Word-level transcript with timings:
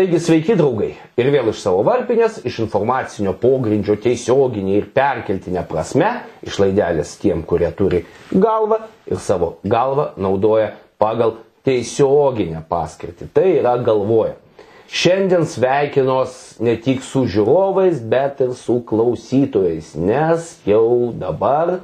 Taigi 0.00 0.16
sveiki 0.16 0.54
draugai. 0.56 0.94
Ir 1.20 1.26
vėl 1.28 1.50
iš 1.50 1.58
savo 1.60 1.82
varpinės, 1.84 2.38
iš 2.48 2.62
informacinio 2.62 3.34
pogrindžio 3.36 3.98
tiesioginė 4.00 4.78
ir 4.78 4.86
perkeltinė 4.96 5.60
prasme, 5.68 6.08
iš 6.40 6.56
laidelės 6.62 7.10
tiem, 7.20 7.42
kurie 7.44 7.68
turi 7.76 8.00
galvą 8.32 8.78
ir 9.04 9.20
savo 9.20 9.50
galvą 9.60 10.06
naudoja 10.16 10.70
pagal 10.96 11.34
tiesioginę 11.68 12.62
paskirtį. 12.72 13.28
Tai 13.36 13.44
yra 13.58 13.74
galvoja. 13.84 14.38
Šiandien 14.88 15.44
sveikinos 15.44 16.56
ne 16.64 16.78
tik 16.80 17.04
su 17.04 17.26
žiūrovais, 17.28 18.00
bet 18.00 18.40
ir 18.40 18.56
su 18.56 18.78
klausytojais, 18.88 19.92
nes 20.00 20.54
jau 20.64 21.12
dabar 21.12 21.82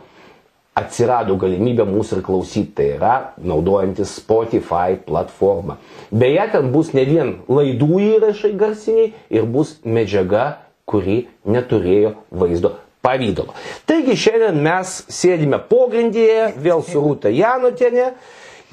atsirado 0.76 1.36
galimybė 1.40 1.86
mūsų 1.88 2.18
ir 2.18 2.24
klausyti, 2.26 2.72
tai 2.76 2.86
yra 2.98 3.14
naudojantis 3.40 4.12
Spotify 4.20 4.98
platformą. 5.06 5.78
Beje, 6.12 6.44
ten 6.52 6.68
bus 6.74 6.92
ne 6.96 7.04
vien 7.08 7.30
laidų 7.48 8.00
įrašai 8.16 8.52
garsiniai 8.60 9.12
ir 9.32 9.46
bus 9.48 9.78
medžiaga, 9.84 10.58
kuri 10.86 11.22
neturėjo 11.48 12.12
vaizdo 12.30 12.74
pavydalo. 13.02 13.54
Taigi 13.88 14.14
šiandien 14.18 14.60
mes 14.62 14.92
sėdime 15.12 15.58
pogrindyje, 15.70 16.52
vėl 16.62 16.84
su 16.86 17.00
Rūta 17.02 17.32
Janotienė. 17.32 18.12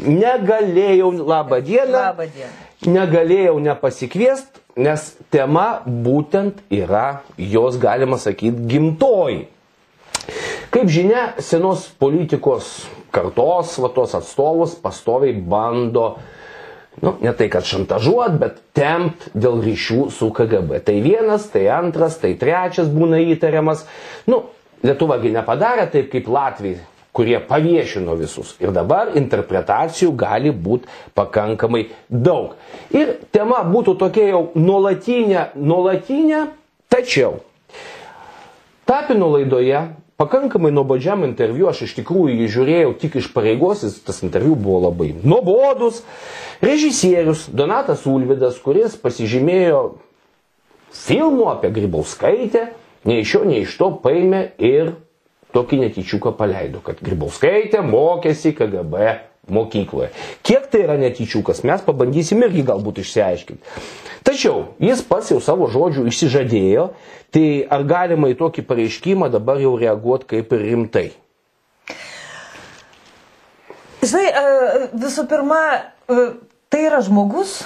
Negalėjau, 0.04 1.12
labą 1.22 1.60
dieną, 1.62 2.00
Labą 2.10 2.26
dieną. 2.34 2.52
negalėjau 2.90 3.60
nepasikviest, 3.62 4.58
nes 4.76 5.04
tema 5.32 5.84
būtent 5.86 6.64
yra, 6.73 7.22
jos 7.38 7.78
galima 7.78 8.17
sakyti, 8.17 8.66
gimtoji. 8.73 9.44
Kaip 10.74 10.90
žinia, 10.90 11.36
senos 11.38 11.86
politikos 12.02 12.88
kartos, 13.14 13.76
va 13.78 13.92
tos 13.94 14.16
atstovus 14.18 14.74
pastoviai 14.82 15.36
bando, 15.38 16.16
nu, 16.98 17.14
ne 17.22 17.34
tai 17.38 17.46
kad 17.54 17.68
šantažuot, 17.70 18.40
bet 18.42 18.58
tempt 18.74 19.28
dėl 19.38 19.62
ryšių 19.62 20.08
su 20.10 20.32
KGB. 20.34 20.82
Tai 20.88 20.98
vienas, 21.06 21.46
tai 21.54 21.68
antras, 21.70 22.18
tai 22.18 22.34
trečias 22.42 22.90
būna 22.90 23.22
įtariamas. 23.36 23.86
Nu, 24.26 24.48
Lietuvagi 24.84 25.30
nepadarė 25.32 25.86
taip 25.94 26.10
kaip 26.12 26.26
Latvijai, 26.28 26.82
kurie 27.16 27.38
paviešino 27.48 28.18
visus. 28.20 28.58
Ir 28.60 28.74
dabar 28.76 29.14
interpretacijų 29.16 30.10
gali 30.18 30.52
būti 30.52 30.90
pakankamai 31.16 31.86
daug. 32.10 32.58
Ir 32.92 33.14
tema 33.32 33.62
būtų 33.64 33.94
tokia 34.02 34.26
jau 34.34 34.44
nuolatinė, 34.58 35.52
nuolatinė, 35.56 36.48
tačiau 36.92 37.38
Tapino 38.84 39.30
laidoje 39.32 39.80
pakankamai 40.24 40.72
nuobodžiam 40.72 41.26
interviu, 41.28 41.68
aš 41.70 41.84
iš 41.90 41.98
tikrųjų 42.00 42.40
jį 42.40 42.48
žiūrėjau 42.56 42.94
tik 43.04 43.20
iš 43.20 43.28
pareigos, 43.36 43.84
jis- 43.84 44.00
tas 44.08 44.24
interviu 44.24 44.56
buvo 44.56 44.80
labai 44.88 45.12
nuobodus. 45.24 46.00
Režisierius 46.64 47.50
Donatas 47.52 48.06
Ulvidas, 48.08 48.56
kuris 48.64 48.96
pasižymėjo 48.96 49.82
filmų 50.94 51.50
apie 51.52 51.72
Grybauskaitę, 51.76 52.68
nei 53.04 53.22
iš 53.26 53.36
jo, 53.36 53.44
nei 53.50 53.64
iš 53.66 53.76
to 53.80 53.90
paėmė 54.04 54.46
ir 54.64 54.94
tokį 55.54 55.82
netyčiuką 55.84 56.32
paleido, 56.38 56.80
kad 56.86 57.02
Grybauskaitė 57.04 57.84
mokėsi 57.86 58.56
KGB 58.58 59.20
mokykloje. 59.49 60.11
Kiek 60.44 60.67
tai 60.72 60.83
yra 60.86 60.95
netyčiukas, 60.99 61.63
mes 61.67 61.83
pabandysim 61.83 62.44
irgi 62.45 62.63
galbūt 62.67 63.02
išsiaiškinti. 63.03 63.75
Tačiau 64.23 64.69
jis 64.80 65.04
pats 65.04 65.33
jau 65.33 65.42
savo 65.43 65.67
žodžių 65.71 66.05
išsižadėjo, 66.08 66.87
tai 67.36 67.45
ar 67.67 67.83
galima 67.87 68.32
į 68.32 68.37
tokį 68.39 68.64
pareiškimą 68.70 69.27
dabar 69.33 69.59
jau 69.59 69.76
reaguoti 69.80 70.30
kaip 70.36 70.55
ir 70.55 70.65
rimtai? 70.70 71.08
Žinai, 74.03 74.26
e, 74.27 74.87
visų 74.99 75.27
pirma, 75.32 75.59
e, 76.08 76.26
tai 76.71 76.86
yra 76.87 76.99
žmogus, 77.03 77.61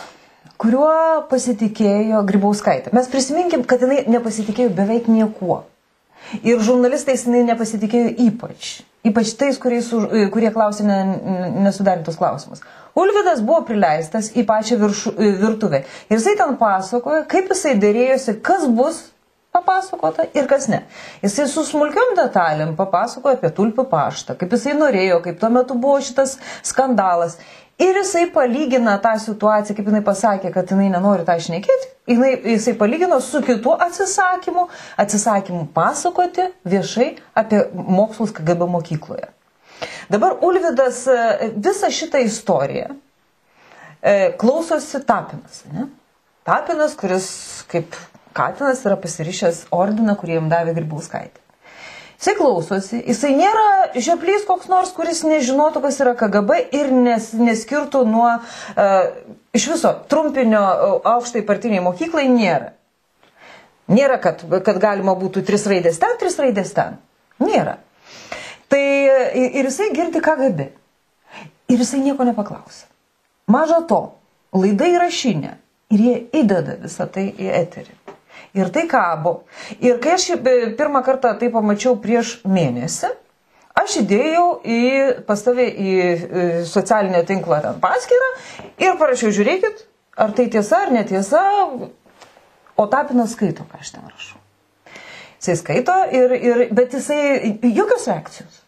kuriuo 0.61 1.27
pasitikėjo 1.29 2.21
Grybauskaitė. 2.25 2.93
Mes 2.93 3.09
prisiminkim, 3.09 3.63
kad 3.65 3.81
jinai 3.85 4.03
nepasitikėjo 4.09 4.73
beveik 4.77 5.09
niekuo. 5.09 5.63
Ir 6.41 6.61
žurnalistais 6.65 7.25
jinai 7.25 7.43
nepasitikėjo 7.47 8.13
ypač. 8.27 8.79
Ypač 9.07 9.33
tais, 9.39 9.59
kuriais, 9.61 9.89
e, 9.93 10.25
kurie 10.33 10.51
klausė 10.53 10.85
ne, 10.87 10.97
ne- 11.15 11.51
nesudarintus 11.67 12.17
klausimus. 12.19 12.63
Ulvidas 12.97 13.43
buvo 13.45 13.61
prileistas 13.67 14.31
į 14.33 14.45
pačią 14.49 14.79
viršu, 14.81 15.13
e, 15.17 15.33
virtuvę. 15.41 15.83
Ir 16.09 16.17
jisai 16.17 16.33
ten 16.39 16.57
pasakojo, 16.57 17.25
kaip 17.29 17.51
jisai 17.53 17.75
dėrėjosi, 17.81 18.39
kas 18.41 18.65
bus 18.79 19.03
papasakota 19.57 20.27
ir 20.37 20.47
kas 20.49 20.67
ne. 20.71 20.83
Jisai 21.23 21.47
su 21.51 21.63
smulkiom 21.65 22.15
detalėm 22.17 22.75
papasakojo 22.77 23.37
apie 23.37 23.51
tulpių 23.57 23.87
paštą, 23.91 24.35
kaip 24.39 24.53
jisai 24.57 24.75
norėjo, 24.77 25.21
kaip 25.25 25.39
tuo 25.41 25.49
metu 25.53 25.77
buvo 25.77 26.01
šitas 26.03 26.37
skandalas. 26.65 27.37
Ir 27.77 27.93
jisai 27.99 28.25
palygina 28.33 28.95
tą 28.97 29.11
situaciją, 29.21 29.75
kaip 29.77 29.89
jinai 29.91 30.01
pasakė, 30.05 30.49
kad 30.53 30.71
jinai 30.73 30.87
nenori 30.89 31.25
tą 31.27 31.35
išnekėti, 31.37 31.89
jinai, 32.09 32.31
jisai 32.55 32.73
palygino 32.79 33.19
su 33.21 33.43
kitu 33.45 33.75
atsisakymu, 33.85 34.63
atsisakymu 35.03 35.67
pasakoti 35.75 36.47
viešai 36.65 37.11
apie 37.37 37.59
mokslus 37.99 38.33
KGB 38.33 38.65
mokykloje. 38.73 39.29
Dabar 40.09 40.39
Ulvidas 40.41 41.03
e, 41.05 41.51
visą 41.53 41.91
šitą 41.93 42.23
istoriją 42.25 42.95
e, 44.01 44.31
klausosi 44.41 45.03
Tapinas. 45.05 45.61
Ne? 45.69 45.85
Tapinas, 46.49 46.97
kuris 46.97 47.29
kaip 47.69 47.93
Katinas 48.37 48.81
yra 48.89 48.97
pasirišęs 49.05 49.67
ordiną, 49.73 50.17
kurį 50.17 50.39
jam 50.39 50.49
davė 50.49 50.73
Grybauskaitė. 50.79 51.45
Jisai 52.17 52.33
klausosi, 52.33 52.99
jisai 53.05 53.35
nėra 53.37 53.65
žioplys 53.93 54.47
koks 54.47 54.69
nors, 54.71 54.89
kuris 54.95 55.21
nežinotų, 55.27 55.83
kas 55.83 55.99
yra 56.01 56.15
KGB 56.17 56.55
ir 56.73 56.89
nes, 56.95 57.27
neskirtų 57.37 58.01
nuo 58.09 58.31
uh, 58.31 58.95
iš 59.53 59.67
viso 59.75 59.91
trumpinio 60.09 60.63
uh, 60.63 60.95
aukštai 61.13 61.43
partiniai 61.45 61.83
mokyklai 61.85 62.25
nėra. 62.33 62.71
Nėra, 63.93 64.17
kad, 64.23 64.41
kad 64.65 64.79
galima 64.81 65.13
būtų 65.15 65.45
tris 65.47 65.67
raidės 65.69 66.01
ten, 66.01 66.17
tris 66.19 66.39
raidės 66.41 66.73
ten. 66.75 66.97
Nėra. 67.39 67.77
Tai 68.67 68.81
ir 69.37 69.69
jisai 69.69 69.91
girdi 69.95 70.19
KGB. 70.23 70.67
Ir 71.69 71.83
jisai 71.85 72.01
nieko 72.01 72.25
nepaklausia. 72.27 72.89
Maža 73.47 73.79
to, 73.87 74.01
laida 74.57 74.89
įrašinė 74.91 75.53
ir 75.93 76.03
jie 76.03 76.17
įdeda 76.41 76.79
visą 76.81 77.07
tai 77.11 77.29
į 77.31 77.53
eterį. 77.61 77.96
Ir 78.57 78.71
tai 78.73 78.87
kabo. 78.89 79.41
Ir 79.83 79.99
kai 80.03 80.15
aš 80.17 80.31
e, 80.35 80.37
pirmą 80.77 81.03
kartą 81.05 81.33
tai 81.39 81.51
pamačiau 81.53 81.97
prieš 82.01 82.37
mėnesį, 82.47 83.11
aš 83.77 83.99
įdėjau 84.01 84.47
į, 84.65 84.81
pas 85.27 85.43
tave 85.45 85.67
į 85.69 85.93
e, 86.01 86.47
socialinę 86.69 87.21
tinklą 87.27 87.61
ten 87.65 87.79
paskyrą 87.83 88.31
ir 88.81 88.97
parašiau, 88.99 89.33
žiūrėkit, 89.35 89.85
ar 90.17 90.33
tai 90.37 90.47
tiesa 90.53 90.83
ar 90.87 90.93
netiesa, 90.95 91.43
o 92.77 92.85
Tapinas 92.89 93.37
skaito, 93.37 93.65
ką 93.69 93.81
aš 93.81 93.95
ten 93.95 94.09
rašau. 94.09 94.41
Jisai 95.37 95.57
skaito, 95.59 95.95
ir, 96.17 96.33
ir, 96.33 96.63
bet 96.73 96.95
jisai 96.97 97.57
jokios 97.61 98.07
reakcijos 98.09 98.63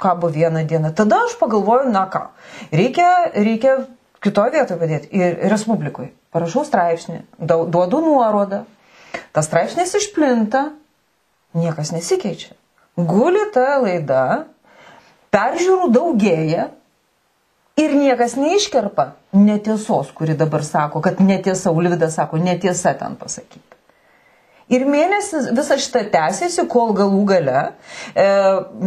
kabo 0.00 0.30
vieną 0.32 0.64
dieną. 0.64 0.94
Tada 0.96 1.18
aš 1.26 1.36
pagalvoju, 1.36 1.90
na 1.92 2.06
ką, 2.08 2.22
reikia, 2.72 3.08
reikia 3.34 3.76
kitoje 4.24 4.54
vietoje 4.56 4.80
padėti. 4.80 5.10
Ir 5.12 5.36
Respublikoje. 5.52 6.14
Parašau 6.32 6.64
straipsnį, 6.64 7.20
duodu 7.50 8.00
nuorodą. 8.04 8.64
Tas 9.36 9.46
straipsnis 9.46 9.94
išplinta, 9.94 10.70
niekas 11.54 11.92
nesikeičia. 11.94 12.56
Guli 12.98 13.46
ta 13.54 13.78
laida, 13.80 14.24
peržiūrų 15.34 15.90
daugėja 15.94 16.68
ir 17.80 17.96
niekas 17.96 18.36
neiškerpa 18.38 19.12
netiesos, 19.36 20.10
kuri 20.16 20.34
dabar 20.38 20.64
sako, 20.66 21.02
kad 21.04 21.20
netiesa, 21.22 21.70
Ulvidas 21.70 22.18
sako, 22.18 22.40
netiesa 22.42 22.94
ten 22.98 23.14
pasakyti. 23.20 23.62
Ir 24.70 24.84
mėnesis 24.86 25.48
visą 25.54 25.76
šitą 25.82 26.04
tęsiasi, 26.12 26.62
kol 26.70 26.92
galų 26.94 27.24
gale 27.26 27.62
e, 28.14 28.26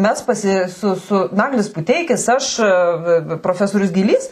mes 0.05 0.21
pasi, 0.23 0.61
su, 0.71 0.93
su 0.95 1.25
Naglis 1.35 1.67
Puteikis, 1.75 2.23
aš, 2.31 2.51
e, 2.63 3.39
profesorius 3.43 3.91
Gilys, 3.91 4.29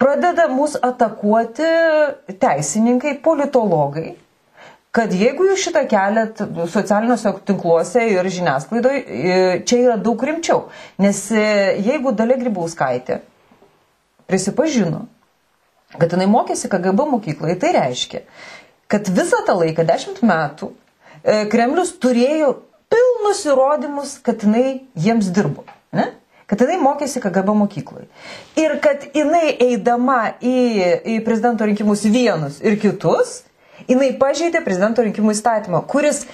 pradeda 0.00 0.50
mus 0.52 0.76
atakuoti 0.76 1.70
teisininkai, 2.42 3.14
politologai, 3.24 4.12
kad 4.94 5.12
jeigu 5.14 5.46
jūs 5.50 5.64
šitą 5.68 5.84
keliat 5.90 6.40
socialiniuose 6.72 7.32
tinkluose 7.46 8.02
ir 8.10 8.26
žiniasklaidoje, 8.26 9.02
čia 9.68 9.82
yra 9.84 9.96
daug 10.02 10.22
rimčiau. 10.26 10.64
Nes 11.02 11.28
e, 11.30 11.44
jeigu 11.86 12.12
Dalia 12.16 12.38
Grybauskaitė 12.40 13.20
prisipažino, 14.30 15.04
kad 15.98 16.10
jinai 16.14 16.26
mokėsi 16.30 16.70
KGB 16.70 17.06
mokykloje, 17.12 17.58
tai 17.62 17.74
reiškia, 17.78 18.24
kad 18.90 19.10
visą 19.14 19.44
tą 19.46 19.56
laiką, 19.60 19.86
dešimt 19.86 20.24
metų, 20.26 20.72
e, 21.22 21.44
Kremlius 21.50 21.94
turėjo 22.02 22.56
pilnus 22.90 23.44
įrodymus, 23.46 24.16
kad 24.26 24.42
jinai 24.42 24.80
jiems 24.98 25.30
dirbo. 25.34 25.62
Ne? 25.94 26.08
Kad 26.50 26.64
jinai 26.64 26.80
mokėsi 26.82 27.22
KGB 27.22 27.54
mokykloje. 27.60 28.08
Ir 28.58 28.74
kad 28.82 29.06
jinai 29.14 29.52
eidama 29.68 30.32
į, 30.42 30.56
į 31.14 31.20
prezidento 31.26 31.66
rinkimus 31.66 32.02
vienus 32.10 32.58
ir 32.66 32.74
kitus, 32.82 33.44
jinai 33.88 34.12
pažeidė 34.20 34.64
prezidento 34.66 35.04
rinkimų 35.06 35.34
įstatymą, 35.36 35.82
kuris 35.90 36.24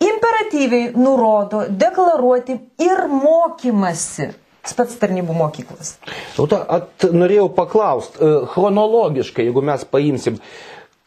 imperatyviai 0.00 0.92
nurodo 0.96 1.66
deklaruoti 1.68 2.56
ir 2.80 3.06
mokymasi 3.12 4.30
spets 4.70 4.98
tarnybų 5.00 5.34
mokyklas. 5.34 5.94
Rūta, 6.36 6.60
at, 6.68 7.08
norėjau 7.16 7.48
paklausti, 7.56 8.32
chronologiškai, 8.52 9.48
jeigu 9.48 9.64
mes 9.64 9.86
paimsim, 9.88 10.36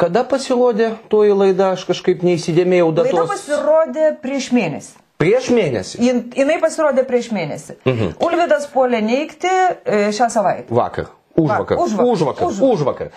Kada 0.03 0.23
pasirodė 0.27 0.89
toji 1.11 1.35
laida, 1.37 1.73
aš 1.77 1.85
kažkaip 1.87 2.23
neįsidėmėjau 2.25 2.89
Laida 2.89 3.03
datos. 3.05 3.29
pasirodė 3.29 4.07
prieš 4.23 4.49
mėnesį. 4.55 4.95
Prieš 5.21 5.49
mėnesį. 5.53 5.99
Jin, 6.03 6.21
jinai 6.35 6.57
pasirodė 6.59 7.05
prieš 7.07 7.29
mėnesį. 7.31 7.77
Mhm. 7.85 8.15
Ulvidas 8.25 8.65
puolė 8.73 8.99
neikti 9.05 9.47
e, 9.47 10.09
šią 10.17 10.27
savaitę. 10.33 10.73
Vakar. 10.73 11.11
Užvakar. 11.35 11.77
Va, 11.77 11.83
užvakar. 12.05 12.47
Užvakar. 12.47 12.73
Užvakar. 12.73 13.07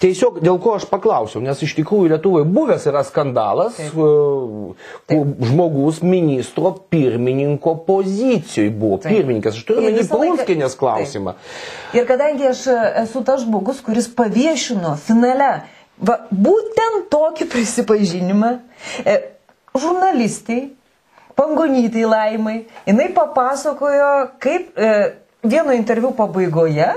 Tiesiog 0.00 0.38
dėl 0.40 0.56
ko 0.62 0.76
aš 0.78 0.86
paklausiau, 0.88 1.42
nes 1.44 1.60
iš 1.62 1.74
tikrųjų 1.76 2.14
Lietuvai 2.14 2.44
buvęs 2.48 2.86
yra 2.88 3.02
skandalas, 3.04 3.76
e, 3.76 3.90
kur 3.92 5.26
žmogus 5.50 6.00
ministro 6.02 6.72
pirmininko 6.88 7.74
pozicijoje 7.84 8.70
buvo. 8.72 8.96
Taip. 9.02 9.12
Pirmininkas, 9.18 9.58
aš 9.60 9.66
turiu 9.68 9.84
laiką- 9.84 10.08
Prunskienės 10.08 10.76
klausimą. 10.80 11.34
Ir 11.92 12.06
kadangi 12.08 12.48
aš 12.48 12.66
e, 12.72 12.78
esu 13.04 13.20
tas 13.24 13.44
žmogus, 13.44 13.82
kuris 13.84 14.08
paviešino 14.16 14.96
finale 14.96 15.50
va, 16.00 16.16
būtent 16.32 17.10
tokį 17.12 17.50
prisipažinimą, 17.52 18.54
e, 19.04 19.18
žurnalistai, 19.76 20.70
pangonytai 21.36 22.04
laimai, 22.08 22.56
jinai 22.86 23.12
papasakojo, 23.14 24.08
kaip 24.40 24.72
e, 24.78 25.12
vieno 25.44 25.72
interviu 25.76 26.10
pabaigoje, 26.16 26.88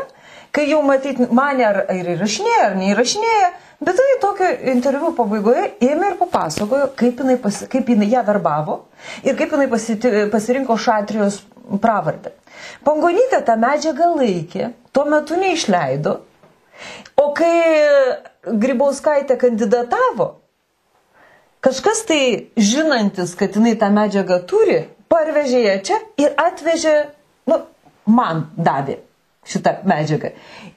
kai 0.52 0.68
jau 0.70 0.82
matyt, 0.86 1.20
mane 1.32 1.66
ar, 1.66 1.84
ar 1.90 2.10
įrašinėja, 2.14 2.64
ar 2.70 2.78
neįrašinėja, 2.80 3.50
bet 3.82 3.98
tai 4.00 4.18
tokio 4.24 4.50
interviu 4.74 5.14
pabaigoje 5.18 5.68
ėmė 5.88 6.12
ir 6.12 6.18
papasakojo, 6.20 6.90
kaip 7.00 7.22
jinai, 7.24 7.38
pasi, 7.42 7.68
kaip 7.72 7.90
jinai 7.92 8.10
ją 8.12 8.24
verbavo 8.28 8.82
ir 9.24 9.38
kaip 9.40 9.56
jinai 9.56 9.70
pasiti, 9.72 10.12
pasirinko 10.34 10.78
šatrijos 10.80 11.42
pravardę. 11.82 12.36
Pangonytė 12.86 13.42
tą 13.48 13.56
medžiagą 13.62 14.12
laikė, 14.18 14.72
tuo 14.92 15.08
metu 15.10 15.40
neišleido, 15.40 16.18
o 17.22 17.32
kai 17.38 17.56
Grybauskaitė 18.42 19.38
kandidatavo, 19.38 20.32
kažkas 21.64 22.02
tai 22.10 22.22
žinantis, 22.58 23.36
kad 23.40 23.56
jinai 23.56 23.76
tą 23.80 23.92
medžiagą 23.94 24.42
turi, 24.50 24.82
parvežė 25.12 25.62
ją 25.68 25.78
čia 25.86 26.02
ir 26.22 26.36
atvežė, 26.42 26.96
nu, 27.52 27.62
man 28.10 28.48
davė 28.58 28.98
šitą 29.48 29.72
medžiagą. 29.90 30.30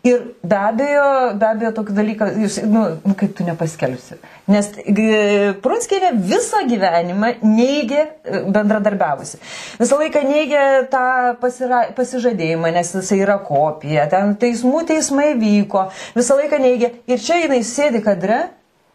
Ir 0.09 0.23
be 0.45 0.57
abejo, 0.57 1.05
be 1.41 1.47
abejo, 1.51 1.71
tokį 1.77 1.95
dalyką, 1.99 2.29
jūs, 2.45 2.57
nu, 2.69 2.85
nu, 3.05 3.13
kaip 3.21 3.35
tu 3.37 3.45
nepaskelbsi. 3.45 4.17
Nes 4.49 4.71
g- 4.87 5.53
Prunskienė 5.65 6.15
visą 6.29 6.63
gyvenimą 6.69 7.35
neigė 7.45 8.01
e, 8.25 8.41
bendradarbiavusi. 8.57 9.41
Visą 9.81 9.99
laiką 10.01 10.23
neigė 10.29 10.65
tą 10.93 11.05
pasira, 11.45 11.83
pasižadėjimą, 11.97 12.73
nes 12.79 12.95
jisai 12.97 13.21
yra 13.25 13.37
kopija, 13.45 14.09
ten 14.13 14.33
teismų 14.41 14.85
teismai 14.89 15.31
vyko, 15.41 15.87
visą 16.17 16.41
laiką 16.41 16.61
neigė. 16.65 16.93
Ir 17.09 17.21
čia 17.25 17.43
jinai 17.45 17.61
sėdi 17.69 18.01
kadre 18.05 18.47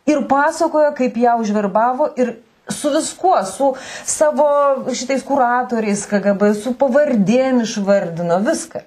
ir 0.10 0.25
pasakojo, 0.30 0.95
kaip 0.98 1.18
ją 1.21 1.38
užverbavo 1.45 2.10
ir 2.18 2.36
su 2.69 2.89
viskuo, 2.94 3.38
su 3.50 3.71
savo 4.06 4.50
šitais 4.94 5.21
kuratoriais 5.25 6.06
KGB, 6.10 6.54
su 6.57 6.74
pavardėm 6.77 7.62
išvardino 7.66 8.42
viską. 8.45 8.86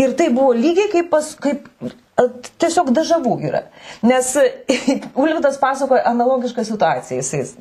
Ir 0.00 0.14
tai 0.16 0.30
buvo 0.32 0.54
lygiai 0.56 0.88
kaip, 0.92 1.10
pas, 1.12 1.26
kaip 1.36 1.66
tiesiog 2.60 2.90
dažavų 2.94 3.34
yra. 3.48 3.62
Nes 4.06 4.32
Ulvidas 5.22 5.58
pasakoja 5.60 6.04
analogišką 6.10 6.64
situaciją. 6.68 7.20
Jis 7.20 7.54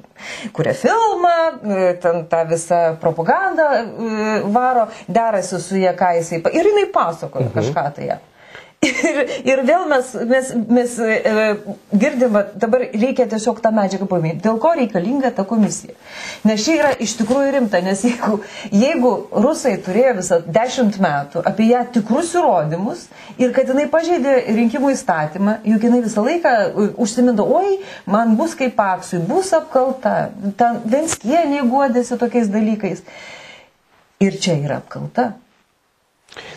kuria 0.56 0.74
filmą, 0.78 1.36
e, 1.62 1.94
ten 2.02 2.26
tą 2.32 2.44
visą 2.50 2.82
propagandą 3.02 3.68
e, 3.76 3.86
varo, 4.54 4.88
derasi 5.08 5.62
su 5.62 5.80
jie, 5.80 5.92
ką 5.98 6.14
jisai. 6.20 6.42
Ir 6.52 6.72
jinai 6.72 6.88
pasakoja 6.94 7.50
mhm. 7.50 7.56
kažką 7.60 7.88
tai 7.98 8.12
ją. 8.12 8.20
Ir, 8.82 9.18
ir 9.52 9.60
vėl 9.62 9.84
mes, 9.86 10.08
mes, 10.26 10.48
mes 10.74 10.94
e, 11.06 11.42
girdim, 11.94 12.32
va, 12.34 12.42
dabar 12.58 12.82
reikia 12.90 13.28
tiesiog 13.30 13.60
tą 13.62 13.70
medžiagą 13.78 14.08
paminėti. 14.10 14.42
Dėl 14.42 14.58
ko 14.64 14.72
reikalinga 14.80 15.30
ta 15.38 15.46
komisija? 15.46 15.94
Nes 16.50 16.64
čia 16.66 16.80
yra 16.80 16.94
iš 17.06 17.14
tikrųjų 17.20 17.52
rimta, 17.60 17.84
nes 17.86 18.02
jeigu, 18.08 18.40
jeigu 18.74 19.12
rusai 19.44 19.76
turėjo 19.86 20.16
visą 20.18 20.40
dešimt 20.58 20.98
metų 21.06 21.44
apie 21.52 21.68
ją 21.70 21.84
tikrus 21.94 22.34
įrodymus 22.40 23.06
ir 23.38 23.54
kad 23.54 23.70
jinai 23.70 23.86
pažeidė 23.94 24.34
rinkimų 24.50 24.96
įstatymą, 24.96 25.60
juk 25.76 25.86
jinai 25.86 26.02
visą 26.08 26.26
laiką 26.26 26.56
e, 26.58 26.88
užsiminta, 27.06 27.46
oi, 27.46 27.78
man 28.10 28.34
bus 28.40 28.58
kaip 28.58 28.74
paksui, 28.82 29.22
bus 29.30 29.54
apkalta, 29.60 30.32
ten 30.58 30.82
Venskienė 30.90 31.68
guodėsi 31.70 32.18
tokiais 32.18 32.50
dalykais. 32.50 33.06
Ir 34.26 34.42
čia 34.42 34.58
yra 34.66 34.82
apkalta. 34.82 35.36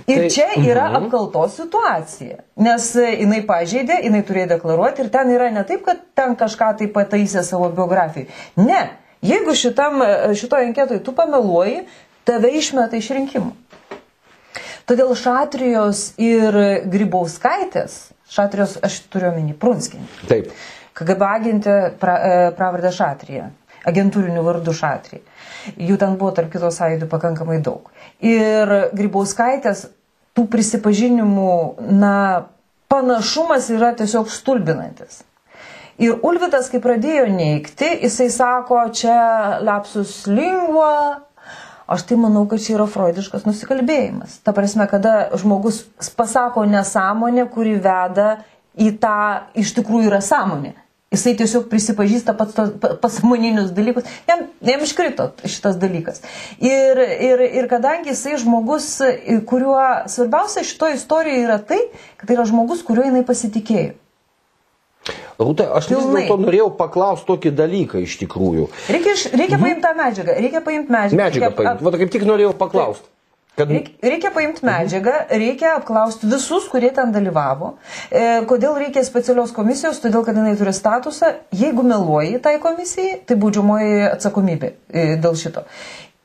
Ir 0.07 0.21
Tai- 0.25 0.31
čia 0.31 0.47
yra 0.61 0.85
apkaltos 1.01 1.57
situacija, 1.59 2.37
nes 2.63 2.85
e, 3.01 3.09
jinai 3.25 3.41
pažeidė, 3.49 3.97
jinai 4.05 4.21
turėjo 4.27 4.53
deklaruoti 4.53 5.03
ir 5.03 5.09
ten 5.11 5.33
yra 5.35 5.49
ne 5.51 5.65
taip, 5.67 5.83
kad 5.87 6.03
ten 6.15 6.37
kažką 6.39 6.69
tai 6.79 6.87
pataisė 6.95 7.43
savo 7.43 7.71
biografijai. 7.75 8.29
Ne, 8.61 8.83
jeigu 9.25 9.55
šitam, 9.59 9.99
e, 10.05 10.35
šitoje 10.39 10.69
anketoje 10.69 11.03
tu 11.03 11.13
pameluoji, 11.17 11.83
tave 12.29 12.53
išmeta 12.61 13.01
iš 13.01 13.11
rinkimų. 13.19 13.51
Todėl 14.87 15.11
Šatrijos 15.17 16.13
ir 16.21 16.55
Grybauskaitės, 16.93 17.99
Šatrijos 18.31 18.77
aš 18.85 19.01
turiu 19.11 19.31
omeny 19.33 19.55
Prunskinį, 19.57 20.07
Taip. 20.29 20.51
KGB 20.95 21.25
agentė 21.27 21.77
pra, 21.99 22.15
e, 22.21 22.51
pravardę 22.55 22.93
Šatrija, 22.95 23.49
agentūrinių 23.89 24.45
vardų 24.45 24.75
Šatrija. 24.77 25.23
Jų 25.81 25.99
ten 26.01 26.17
buvo 26.21 26.33
tarp 26.37 26.53
kitos 26.53 26.79
sąjūdų 26.81 27.09
pakankamai 27.13 27.61
daug. 27.65 27.91
Ir 28.25 28.91
Grybauskaitės 28.97 29.87
tų 30.35 30.49
prisipažinimų, 30.51 31.53
na, 31.95 32.17
panašumas 32.93 33.71
yra 33.75 33.95
tiesiog 33.97 34.31
stulbinantis. 34.31 35.23
Ir 36.03 36.19
Ulvidas, 36.27 36.69
kai 36.73 36.81
pradėjo 36.83 37.29
neikti, 37.31 37.87
jisai 38.03 38.27
sako, 38.35 38.81
čia 38.95 39.61
lapsus 39.63 40.25
lingua. 40.27 41.23
Aš 41.87 42.07
tai 42.09 42.17
manau, 42.19 42.47
kad 42.49 42.63
čia 42.65 42.79
yra 42.79 42.87
freudiškas 42.89 43.45
nusikalbėjimas. 43.47 44.39
Ta 44.43 44.55
prasme, 44.57 44.87
kada 44.91 45.29
žmogus 45.39 45.83
pasako 46.17 46.65
nesąmonę, 46.67 47.45
kuri 47.53 47.77
veda 47.85 48.39
į 48.81 48.95
tą 49.03 49.19
iš 49.61 49.75
tikrųjų 49.77 50.09
yra 50.09 50.23
sąmonė. 50.25 50.73
Jisai 51.15 51.35
tiesiog 51.39 51.69
prisipažįsta 51.71 52.35
pats 52.39 52.57
tos 52.57 52.73
pa- 52.83 52.95
pasąmoninius 53.03 53.71
dalykus. 53.77 54.07
Jam, 54.29 54.45
jam 54.67 54.83
iškrito 54.83 55.31
šitas 55.47 55.79
dalykas. 55.81 56.23
Ir, 56.59 56.99
ir, 57.31 57.45
ir 57.63 57.69
kadangi 57.71 58.11
jisai 58.13 58.37
žmogus, 58.43 58.89
kuriuo 59.47 59.81
svarbiausia 60.11 60.65
šitoje 60.67 60.99
istorijoje 60.99 61.45
yra 61.47 61.61
tai, 61.63 61.79
kad 62.19 62.27
tai 62.29 62.39
yra 62.39 62.49
žmogus, 62.51 62.83
kuriuo 62.87 63.07
jinai 63.13 63.23
pasitikėjo. 63.29 63.95
Rūta, 65.39 65.67
aš 65.77 65.89
vis 65.91 65.99
Pilnai. 65.99 66.23
dėlto 66.25 66.37
norėjau 66.41 66.69
paklausti 66.79 67.27
tokį 67.29 67.51
dalyką 67.59 68.01
iš 68.07 68.15
tikrųjų. 68.23 68.69
Reikia, 68.95 69.15
reikia 69.35 69.59
paimti 69.61 69.83
tą 69.85 69.91
medžiagą, 69.99 70.37
reikia 70.41 70.63
paimti 70.65 70.95
medžiagą. 70.95 71.19
Medžiagą 71.21 71.49
reikia, 71.51 71.59
paimti. 71.59 71.85
Va, 71.89 71.93
kaip 72.01 72.13
tik 72.15 72.25
norėjau 72.29 72.53
paklausti. 72.61 73.11
Kad... 73.55 73.71
Reikia, 74.03 74.33
paimti 74.35 74.65
medžiagą, 74.67 75.13
reikia 75.31 75.77
apklausti 75.79 76.27
visus, 76.27 76.65
kurie 76.73 76.89
ten 76.95 77.13
dalyvavo. 77.15 77.77
E, 78.11 78.41
kodėl 78.51 78.75
reikia 78.83 79.05
specialios 79.07 79.53
komisijos? 79.55 80.01
Todėl, 80.03 80.25
kad 80.27 80.41
jinai 80.41 80.57
turi 80.59 80.73
statusą. 80.75 81.31
Jeigu 81.55 81.85
meluoji 81.87 82.41
tai 82.43 82.57
komisijai, 82.63 83.21
tai 83.29 83.39
baudžiamoji 83.39 84.01
atsakomybė 84.09 84.73
e, 84.73 85.07
dėl 85.23 85.39
šito. 85.39 85.63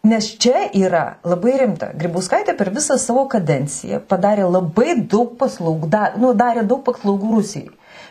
Nes 0.10 0.32
čia 0.42 0.70
yra 0.80 1.04
labai 1.28 1.58
rimta. 1.60 1.92
Grybauskaitė 2.02 2.56
per 2.58 2.72
visą 2.74 2.98
savo 2.98 3.28
kadenciją 3.30 4.00
padarė 4.10 4.48
labai 4.50 4.96
daug 5.12 5.36
paslaugų, 5.38 5.90
da, 5.92 6.06
nu, 6.18 6.32
darė 6.40 6.64
daug 6.66 6.82
paslaugų 6.88 7.36
Rusijai. 7.36 7.70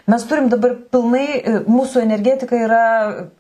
Mes 0.08 0.24
turim 0.24 0.46
dabar 0.48 0.72
pilnai, 0.88 1.26
e, 1.36 1.54
mūsų 1.68 2.00
energetika 2.00 2.56
yra 2.56 2.82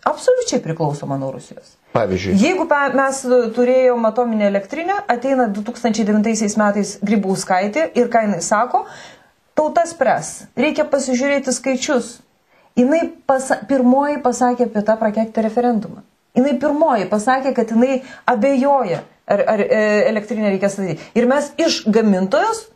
absoliučiai 0.04 0.60
priklausoma 0.60 1.16
nuo 1.16 1.30
Rusijos. 1.32 1.78
Pavyzdžiui. 1.94 2.34
Jeigu 2.36 2.66
mes 2.94 3.22
turėjom 3.56 4.04
atominę 4.04 4.50
elektrinę, 4.50 4.98
ateina 5.08 5.46
2009 5.48 6.58
metais 6.60 6.98
Grybauskaitė 7.00 7.86
ir 7.96 8.10
ką 8.12 8.26
jinai 8.26 8.42
sako, 8.44 8.82
tautas 9.56 9.94
pres, 9.96 10.44
reikia 10.56 10.84
pasižiūrėti 10.84 11.56
skaičius. 11.56 12.18
Jinai 12.76 13.00
pasa, 13.26 13.62
pirmoji 13.64 14.20
pasakė 14.22 14.68
apie 14.68 14.84
tą 14.84 14.98
prakeiktą 15.00 15.42
referendumą. 15.42 16.04
Jinai 16.36 16.52
pirmoji 16.60 17.08
pasakė, 17.08 17.54
kad 17.56 17.72
jinai 17.72 18.02
abejoja, 18.28 19.00
ar, 19.26 19.42
ar 19.56 19.64
e, 19.64 19.80
elektrinę 20.12 20.52
reikia 20.52 20.68
statyti. 20.68 21.00
Ir 21.16 21.26
mes 21.32 21.48
iš 21.56 21.80
gamintojos 21.88 22.66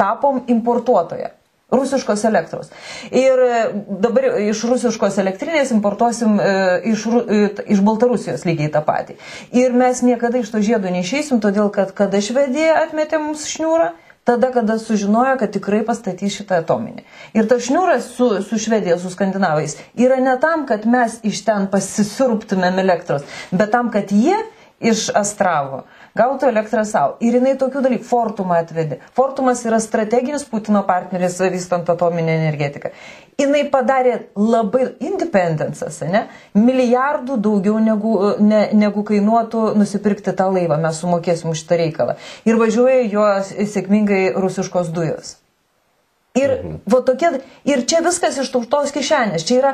tapom 0.00 0.40
importuotoje. 0.50 1.30
Rusiškos 1.72 2.24
elektros. 2.28 2.70
Ir 3.08 3.40
e, 3.46 3.60
dabar 4.04 4.28
iš 4.44 4.62
rusiškos 4.68 5.16
elektrinės 5.22 5.72
importuosim 5.72 6.36
e, 6.36 6.52
iš, 6.92 7.06
e, 7.08 7.42
iš 7.72 7.80
Baltarusijos 7.86 8.44
lygiai 8.48 8.68
tą 8.74 8.84
patį. 8.84 9.16
Ir 9.56 9.72
mes 9.76 10.04
niekada 10.04 10.42
iš 10.42 10.52
to 10.52 10.60
žiedo 10.64 10.92
neišeisim, 10.92 11.40
todėl 11.40 11.72
kad 11.72 11.94
kada 11.96 12.20
Švedija 12.20 12.76
atmetė 12.84 13.22
mums 13.22 13.48
šniūrą, 13.48 13.92
tada, 14.28 14.52
kada 14.52 14.78
sužinojo, 14.78 15.36
kad 15.40 15.52
tikrai 15.56 15.82
pastatys 15.86 16.36
šitą 16.36 16.60
atominę. 16.62 17.06
Ir 17.34 17.48
tas 17.50 17.64
šniūras 17.66 18.12
su, 18.16 18.28
su 18.46 18.58
Švedija, 18.60 18.98
su 19.00 19.10
skandinavais 19.10 19.78
yra 19.98 20.20
ne 20.22 20.36
tam, 20.40 20.66
kad 20.68 20.86
mes 20.86 21.18
iš 21.26 21.42
ten 21.48 21.66
pasisirptumėm 21.72 22.78
elektros, 22.84 23.24
bet 23.50 23.72
tam, 23.74 23.90
kad 23.94 24.12
jie 24.12 24.36
iš 24.82 25.08
Astravo, 25.14 25.84
gautų 26.18 26.48
elektrą 26.50 26.84
savo. 26.88 27.16
Ir 27.24 27.38
jinai 27.38 27.54
tokių 27.60 27.82
dalykų 27.86 28.06
Fortumą 28.08 28.60
atvedė. 28.62 29.00
Fortumas 29.16 29.62
yra 29.68 29.80
strateginis 29.82 30.44
Putino 30.48 30.82
partneris 30.88 31.38
vystant 31.52 31.90
atominę 31.92 32.36
energetiką. 32.40 32.92
Jinai 33.40 33.64
padarė 33.72 34.18
labai 34.36 34.90
independensas, 35.00 36.02
ne? 36.04 36.26
Milijardų 36.54 37.38
daugiau 37.42 37.78
negu, 37.82 38.16
ne, 38.44 38.66
negu 38.76 39.04
kainuotų 39.08 39.72
nusipirkti 39.80 40.34
tą 40.36 40.50
laivą. 40.52 40.78
Mes 40.82 41.00
sumokėsim 41.00 41.52
už 41.52 41.64
šitą 41.64 41.80
reikalą. 41.80 42.18
Ir 42.48 42.60
važiuoja 42.60 43.06
jo 43.08 43.28
sėkmingai 43.72 44.24
rusiškos 44.36 44.92
dujos. 44.92 45.38
Ir, 46.38 46.48
mhm. 46.48 46.76
va, 46.88 47.02
tokie, 47.04 47.28
ir 47.68 47.82
čia 47.88 48.00
viskas 48.04 48.38
iš 48.40 48.52
tautos 48.54 48.92
kišenės. 48.94 49.44
Čia 49.48 49.58
yra, 49.58 49.72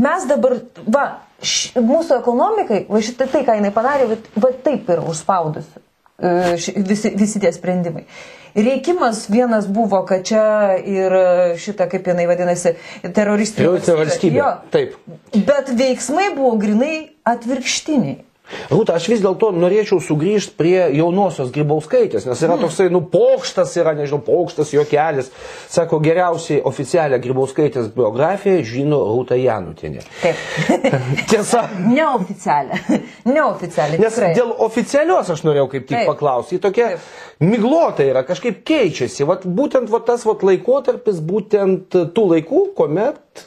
mes 0.00 0.28
dabar, 0.30 0.58
va, 0.86 1.04
š, 1.42 1.74
mūsų 1.80 2.18
ekonomikai, 2.20 2.84
va 2.90 3.02
šitai 3.04 3.28
tai, 3.32 3.42
ką 3.46 3.58
jinai 3.58 3.72
padarė, 3.74 4.08
va, 4.12 4.20
va 4.46 4.52
taip 4.66 4.88
yra 4.90 5.04
užspaudusi 5.10 5.82
e, 6.18 6.56
ši, 6.60 6.74
visi, 6.88 7.12
visi 7.18 7.42
tie 7.42 7.52
sprendimai. 7.54 8.06
Reikimas 8.54 9.24
vienas 9.30 9.66
buvo, 9.66 10.04
kad 10.06 10.22
čia 10.26 10.76
ir 10.78 11.14
šitą, 11.58 11.88
kaip 11.90 12.06
jinai 12.06 12.28
vadinasi, 12.30 12.76
teroristinė 13.02 13.96
valstybė. 13.98 14.38
Jo, 14.38 14.50
taip. 14.70 14.94
Bet 15.34 15.72
veiksmai 15.74 16.28
buvo 16.36 16.52
grinai 16.62 16.94
atvirkštiniai. 17.26 18.20
Rūta, 18.68 18.98
aš 18.98 19.06
vis 19.08 19.22
dėlto 19.24 19.48
norėčiau 19.56 20.02
sugrįžti 20.04 20.52
prie 20.58 20.76
jaunosios 20.98 21.48
grybauskaitės, 21.54 22.26
nes 22.28 22.42
yra 22.44 22.58
toksai, 22.60 22.90
nu, 22.92 23.00
pokštas 23.08 23.72
yra, 23.80 23.94
nežinau, 23.96 24.20
pokštas, 24.26 24.74
juokelis. 24.74 25.30
Sako, 25.72 25.96
geriausiai 26.04 26.60
oficialią 26.68 27.18
grybauskaitės 27.24 27.88
biografiją 27.96 28.60
žino 28.68 29.00
Rūta 29.08 29.38
Janutinė. 29.40 30.04
Taip. 30.20 30.44
Tiesa. 31.32 31.64
Neoficialią. 31.88 32.82
Neoficialią. 33.30 34.02
Nes 34.04 34.18
tikrai. 34.18 34.34
dėl 34.36 34.52
oficialios 34.68 35.32
aš 35.32 35.46
norėjau 35.48 35.70
kaip 35.72 35.88
tik 35.88 35.98
Taip. 36.02 36.12
paklausyti. 36.12 36.60
Tokia 36.68 36.92
Taip. 36.92 37.10
miglota 37.48 38.04
yra, 38.04 38.26
kažkaip 38.28 38.60
keičiasi. 38.68 39.24
Vat 39.28 39.48
būtent 39.48 39.88
vat 39.92 40.04
tas 40.12 40.28
vat 40.28 40.44
laikotarpis, 40.44 41.24
būtent 41.24 41.96
tų 42.12 42.30
laikų, 42.36 42.66
kuomet 42.76 43.46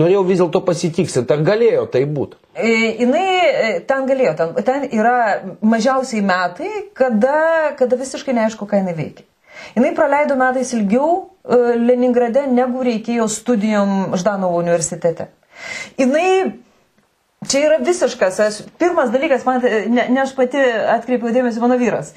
Norėjau 0.00 0.22
vis 0.28 0.40
dėlto 0.40 0.62
pasitiksinti, 0.64 1.34
ar 1.34 1.42
galėjo 1.44 1.84
tai 1.92 2.06
būti? 2.08 2.38
Jinai 2.60 3.26
e, 3.26 3.72
ten 3.86 4.06
galėjo, 4.08 4.32
ten, 4.38 4.54
ten 4.66 4.86
yra 4.88 5.16
mažiausiai 5.60 6.22
metai, 6.24 6.70
kada, 6.96 7.74
kada 7.78 7.98
visiškai 8.00 8.36
neaišku, 8.38 8.68
ką 8.70 8.80
jinai 8.80 8.96
veikia. 8.96 9.26
Jinai 9.76 9.92
praleido 9.96 10.38
metais 10.40 10.72
ilgiau 10.72 11.28
Leningrade, 11.50 12.46
negu 12.52 12.82
reikėjo 12.84 13.26
studijom 13.32 14.16
Ždanovo 14.20 14.60
universitete. 14.60 15.30
Jinai 16.00 16.26
Čia 17.48 17.60
yra 17.64 17.76
visiškas, 17.80 18.38
aš, 18.44 18.56
pirmas 18.76 19.08
dalykas, 19.08 19.46
man, 19.48 19.62
ne, 19.64 20.02
ne 20.12 20.20
aš 20.20 20.34
pati 20.36 20.60
atkreipiau 20.92 21.30
dėmesį 21.32 21.62
mano 21.62 21.78
vyras, 21.80 22.10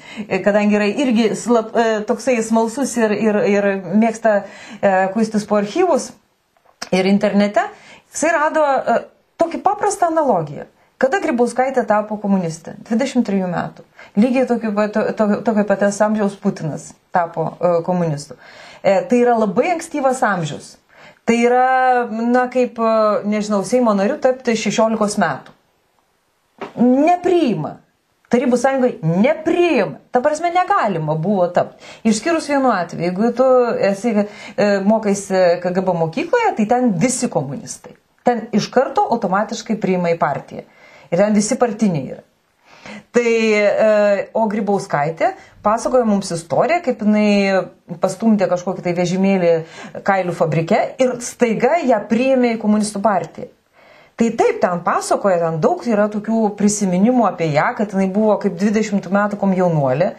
kadangi 0.44 0.76
yra 0.76 0.84
irgi 0.84 1.30
slap, 1.40 1.70
toksai 2.04 2.34
smalsus 2.44 2.92
ir, 3.00 3.14
ir, 3.16 3.38
ir 3.48 3.68
mėgsta 3.96 4.34
e, 4.42 4.90
kuistis 5.14 5.48
po 5.48 5.56
archyvus, 5.56 6.10
ir 6.92 7.08
internete, 7.08 7.64
jisai 8.12 8.32
rado 8.34 8.62
uh, 8.64 9.02
tokį 9.40 9.62
paprastą 9.64 10.10
analogiją. 10.12 10.68
Kada 11.00 11.18
Grybauskaitė 11.20 11.82
tapo 11.88 12.16
komunistė? 12.22 12.76
23 12.88 13.48
metų. 13.50 13.84
Lygiai 14.16 14.46
tokio, 14.48 14.70
to, 14.94 15.02
to, 15.18 15.26
tokio 15.44 15.64
paties 15.68 15.98
amžiaus 16.06 16.36
Putinas 16.40 16.92
tapo 17.12 17.48
uh, 17.50 17.80
komunistu. 17.86 18.38
E, 18.80 19.00
tai 19.10 19.20
yra 19.24 19.34
labai 19.36 19.72
ankstyvas 19.74 20.22
amžius. 20.24 20.74
Tai 21.24 21.36
yra, 21.40 21.66
na, 22.08 22.46
kaip, 22.52 22.78
uh, 22.80 23.24
nežinau, 23.28 23.62
Seimo 23.66 23.94
nariu 23.96 24.20
tapti 24.22 24.54
16 24.60 25.18
metų. 25.20 25.54
Nepriima. 26.78 27.78
Tarybų 28.34 28.58
sąjungai 28.58 28.96
nepriima. 29.22 30.00
Ta 30.10 30.18
prasme, 30.24 30.50
negalima 30.50 31.14
buvo 31.14 31.46
tapti. 31.54 31.78
Išskyrus 32.10 32.48
vienu 32.50 32.72
atveju, 32.74 33.06
jeigu 33.06 33.30
tu 33.38 33.46
esi 33.92 34.10
e, 34.18 34.24
mokaisi 34.82 35.60
KGB 35.62 35.94
mokykloje, 36.00 36.54
tai 36.58 36.66
ten 36.72 36.90
visi 36.98 37.30
komunistai. 37.30 37.94
Ten 38.26 38.48
iš 38.56 38.66
karto 38.74 39.04
automatiškai 39.14 39.78
priima 39.78 40.10
į 40.10 40.18
partiją. 40.18 40.64
Ir 41.12 41.20
ten 41.20 41.36
visi 41.36 41.58
partiniai 41.60 42.16
yra. 42.16 42.24
Tai, 43.14 43.30
e, 43.54 44.24
o 44.34 44.44
Grybauskaitė 44.50 45.30
pasakoja 45.64 46.04
mums 46.08 46.34
istoriją, 46.34 46.82
kaip 46.84 47.04
jinai 47.06 47.98
pastumdė 48.02 48.48
kažkokį 48.50 48.84
tai 48.84 48.98
vežimėlį 48.98 49.52
kailių 50.04 50.34
fabrike 50.34 50.80
ir 51.00 51.14
staiga 51.24 51.78
ją 51.86 52.02
priėmė 52.10 52.56
į 52.56 52.62
komunistų 52.64 53.04
partiją. 53.04 53.52
Tai 54.14 54.28
taip, 54.38 54.60
ten 54.62 54.78
pasakoja, 54.86 55.40
ten 55.42 55.56
daug 55.58 55.80
yra 55.90 56.04
tokių 56.12 56.52
prisiminimų 56.54 57.24
apie 57.26 57.48
ją, 57.50 57.72
kad 57.74 57.90
jinai 57.96 58.06
buvo 58.14 58.36
kaip 58.42 58.54
20 58.60 59.08
metų 59.10 59.38
komjaunuolė, 59.40 60.12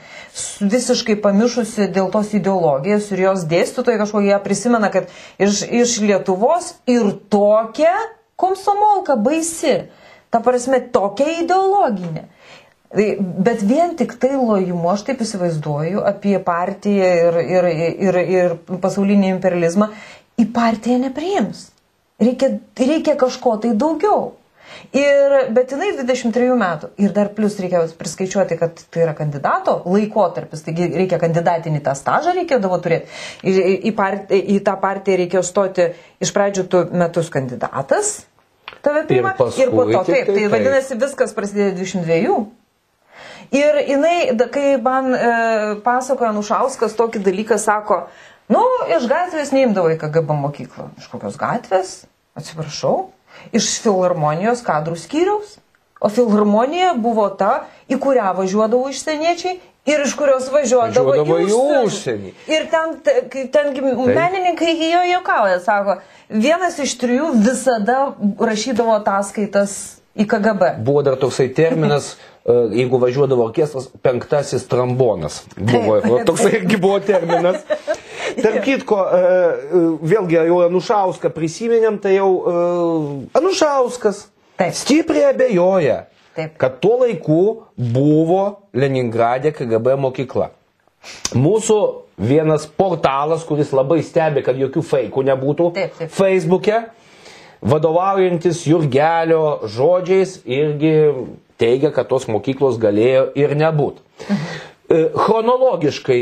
visiškai 0.59 1.15
pamišusi 1.23 1.87
dėl 1.95 2.09
tos 2.11 2.33
ideologijos 2.35 3.07
ir 3.13 3.21
jos 3.23 3.45
dėstytojai 3.47 4.01
kažkokie 4.01 4.33
prisimena, 4.43 4.89
kad 4.91 5.07
iš, 5.39 5.61
iš 5.63 5.93
Lietuvos 6.03 6.73
ir 6.91 7.07
tokia 7.31 7.93
komsomolka 8.35 9.15
baisi, 9.15 9.85
ta 10.27 10.41
prasme 10.43 10.81
tokia 10.91 11.37
ideologinė. 11.45 12.25
Tai, 12.95 13.05
bet 13.47 13.63
vien 13.63 13.95
tik 13.95 14.17
tai 14.19 14.33
lojimu, 14.35 14.89
aš 14.91 15.05
taip 15.07 15.23
įsivaizduoju, 15.23 16.03
apie 16.03 16.35
partiją 16.43 17.07
ir, 17.29 17.39
ir, 17.55 17.69
ir, 18.09 18.19
ir 18.35 18.57
pasaulinį 18.83 19.31
imperializmą, 19.37 19.89
į 20.39 20.49
partiją 20.55 20.99
nepriims. 21.07 21.69
Reikia, 22.21 22.57
reikia 22.79 23.15
kažko 23.19 23.57
tai 23.63 23.75
daugiau. 23.75 24.33
Ir, 24.95 25.33
bet 25.53 25.71
jinai 25.73 25.91
23 25.97 26.55
metų. 26.59 26.89
Ir 27.01 27.11
dar 27.15 27.29
plus 27.35 27.57
reikia 27.61 27.83
priskaičiuoti, 27.99 28.57
kad 28.59 28.79
tai 28.91 29.03
yra 29.03 29.13
kandidato 29.17 29.77
laikotarpis, 29.87 30.63
taigi 30.65 30.87
reikia 30.93 31.19
kandidatinį 31.21 31.81
tą 31.85 31.95
stažą 31.97 32.35
reikėdavo 32.37 32.79
turėti. 32.83 33.11
Į, 33.43 33.53
į, 33.89 33.93
part, 33.97 34.31
į 34.31 34.59
tą 34.65 34.75
partiją 34.81 35.19
reikėjo 35.23 35.43
stoti 35.45 35.89
iš 36.23 36.33
pradžių 36.35 36.65
tu 36.71 36.83
metus 36.95 37.31
kandidatas, 37.33 38.17
tave 38.85 39.05
pirmą. 39.09 39.35
Ir, 39.53 39.65
ir 39.67 39.73
po 39.73 39.87
to, 39.89 40.03
taip, 40.07 40.29
tai, 40.29 40.37
tai 40.37 40.51
vadinasi, 40.53 40.99
viskas 41.01 41.35
prasidėjo 41.37 41.73
22. 41.81 42.37
Ir 43.55 43.81
jinai, 43.85 44.17
kai 44.51 44.75
man 44.81 45.11
e, 45.13 45.33
pasakoja 45.85 46.31
Nušauskas 46.35 46.95
tokį 46.97 47.21
dalyką, 47.27 47.59
sako, 47.61 48.05
Nu, 48.51 48.61
iš 48.93 49.07
gatvės 49.09 49.51
neimdavo 49.55 49.89
į 49.93 49.99
KGB 50.01 50.37
mokyklą. 50.37 50.89
Iš 51.01 51.09
kokios 51.09 51.37
gatvės? 51.41 51.93
Atsiprašau. 52.37 53.09
Iš 53.55 53.79
filharmonijos 53.83 54.61
kadrų 54.65 54.97
skyriaus. 55.01 55.57
O 56.03 56.11
filharmonija 56.13 56.93
buvo 57.01 57.25
ta, 57.39 57.65
į 57.89 57.97
kurią 58.03 58.35
važiuodavo 58.37 58.91
užsieniečiai 58.91 59.57
ir 59.89 60.03
iš 60.05 60.13
kurios 60.17 60.49
važiuodavo, 60.53 61.15
važiuodavo 61.15 61.81
į 61.81 61.87
užsienį. 61.87 62.33
Ir 62.51 62.67
ten, 62.69 62.95
ten 63.53 63.71
menininkai 63.73 64.73
jo 64.91 65.03
juokauja, 65.15 65.59
sako, 65.65 65.99
vienas 66.29 66.77
iš 66.81 66.97
trijų 67.01 67.31
visada 67.39 67.99
rašydavo 68.41 68.97
ataskaitas 68.99 69.77
į 70.15 70.27
KGB. 70.31 70.75
Buvo 70.85 71.03
dar 71.05 71.19
toksai 71.19 71.49
terminas 71.55 72.15
E, 72.45 72.53
jeigu 72.77 72.99
važiuodavo 73.01 73.47
orkestras, 73.47 73.87
penktasis 74.05 74.67
trambonas. 74.69 75.39
Buvo, 75.57 76.19
toksai 76.27 76.51
irgi 76.59 76.77
buvo 76.77 76.99
terminas. 77.01 77.63
Tark 78.43 78.59
kitko, 78.67 78.99
e, 79.01 79.21
e, 79.25 79.81
vėlgi 80.11 80.37
jau 80.37 80.59
Anušauską 80.67 81.31
prisiminėm, 81.33 81.97
tai 82.03 82.19
jau 82.19 82.29
Anušauskas 83.39 84.27
taip. 84.61 84.77
stipriai 84.77 85.31
abejoja, 85.31 86.03
taip. 86.37 86.53
kad 86.61 86.77
tuo 86.83 86.99
laiku 87.01 87.39
buvo 87.73 88.43
Leningradė 88.77 89.55
KGB 89.55 89.97
mokykla. 90.05 90.51
Mūsų 91.33 91.79
vienas 92.29 92.69
portalas, 92.69 93.41
kuris 93.49 93.73
labai 93.73 94.03
stebi, 94.05 94.45
kad 94.45 94.61
jokių 94.61 94.85
feikų 94.85 95.25
nebūtų 95.31 95.71
taip, 95.79 95.97
taip. 95.97 96.13
Facebook'e, 96.13 96.83
vadovaujantis 97.65 98.63
Jurgelio 98.69 99.65
žodžiais 99.65 100.39
irgi 100.45 100.95
teigia, 101.61 101.91
kad 101.95 102.09
tos 102.11 102.27
mokyklos 102.29 102.79
galėjo 102.81 103.29
ir 103.37 103.55
nebūti. 103.57 104.03
Mhm. 104.29 104.63
Chronologiškai 105.17 106.19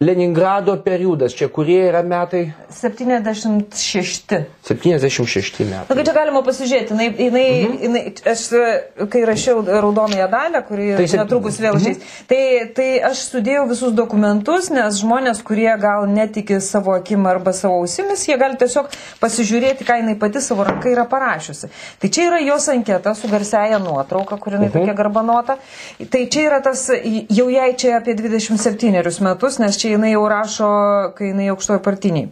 Leningrado 0.00 0.78
periodas, 0.80 1.34
čia 1.36 1.50
kurie 1.52 1.82
yra 1.90 2.00
metai? 2.00 2.54
76. 2.72 4.38
76 4.64 5.64
metai. 5.68 5.96
Na, 5.98 6.04
čia 6.06 6.14
galima 6.16 6.40
pasižiūrėti, 6.40 6.94
jinai, 6.94 7.08
jinai, 7.20 7.42
mhm. 7.66 7.74
jinai, 7.84 8.00
aš 8.32 8.44
kai 9.12 9.26
rašiau 9.28 9.60
raudonąją 9.68 10.28
dalę, 10.32 10.62
kuri 10.64 10.86
tai 10.96 11.08
netrukus 11.20 11.58
vėl 11.60 11.76
mhm. 11.76 11.82
išeis, 11.82 11.98
mhm. 12.00 12.28
tai, 12.30 12.40
tai 12.78 12.86
aš 13.10 13.26
sudėjau 13.34 13.66
visus 13.74 13.92
dokumentus, 13.98 14.70
nes 14.72 15.02
žmonės, 15.02 15.42
kurie 15.44 15.68
gal 15.82 16.08
netiki 16.08 16.62
savo 16.64 16.96
akim 16.96 17.28
arba 17.28 17.52
savo 17.52 17.82
ausimis, 17.82 18.24
jie 18.24 18.38
gali 18.40 18.56
tiesiog 18.56 18.88
pasižiūrėti, 19.20 19.84
ką 19.84 19.98
jinai 20.00 20.16
pati 20.24 20.40
savo 20.40 20.64
ranka 20.64 20.88
yra 20.88 21.04
parašiusi. 21.12 21.68
Tai 22.00 22.08
čia 22.08 22.30
yra 22.30 22.40
jos 22.46 22.70
anketa 22.72 23.12
su 23.12 23.28
garsiaja 23.28 23.76
nuotrauka, 23.84 24.40
kuri 24.40 24.56
jinai 24.56 24.72
mhm. 24.72 24.80
tokia 24.80 24.96
garbanota. 25.04 25.60
Tai 26.08 26.24
čia 26.32 26.48
yra 26.48 26.64
tas, 26.64 26.88
jau 26.88 27.48
jai 27.52 27.70
čia 27.76 27.98
apie 28.00 28.16
27 28.16 29.28
metus, 29.28 29.60
nes 29.60 29.76
čia 29.76 29.89
jinai 29.94 30.12
jau 30.14 30.24
rašo, 30.30 30.70
kai 31.18 31.30
jinai 31.32 31.50
aukštojo 31.52 31.82
partiniai. 31.84 32.30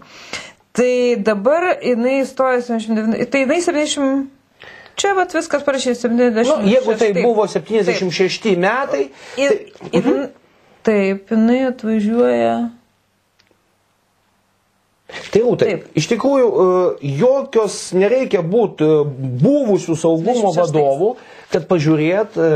Tai 0.79 0.91
dabar 1.27 1.69
jinai 1.83 2.21
stoja 2.29 2.61
79, 2.63 3.31
tai 3.33 3.45
jinai 3.45 3.61
70. 3.65 4.27
čia 4.99 5.13
vat 5.15 5.35
viskas 5.35 5.63
parašyta 5.67 6.09
76. 6.09 6.49
Nu, 6.51 6.71
jeigu 6.71 6.95
tai 6.99 7.13
taip. 7.15 7.23
buvo 7.25 7.47
76 7.47 8.57
metai, 8.59 9.09
Ir, 9.37 9.49
tai, 9.49 10.01
ir, 10.01 10.29
Taip, 10.89 11.29
jinai 11.31 11.67
atvažiuoja. 11.69 12.55
tai 15.33 15.41
rūtai, 15.43 15.67
Taip. 15.69 15.85
iš 15.99 16.07
tikrųjų 16.13 16.49
e, 16.49 16.67
jokios 17.19 17.77
nereikia 17.97 18.41
būti 18.45 18.87
e, 18.87 18.99
buvusių 19.43 19.97
saugumo 19.99 20.53
26. 20.53 20.61
vadovų, 20.63 21.11
kad 21.53 21.67
pažiūrėt 21.71 22.37
e, 22.41 22.51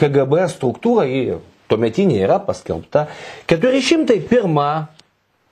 KGB 0.00 0.44
struktūrą, 0.54 1.04
ji 1.08 1.38
tuometinė 1.70 2.20
yra 2.26 2.40
paskelbta. 2.44 3.06
401 3.50 4.86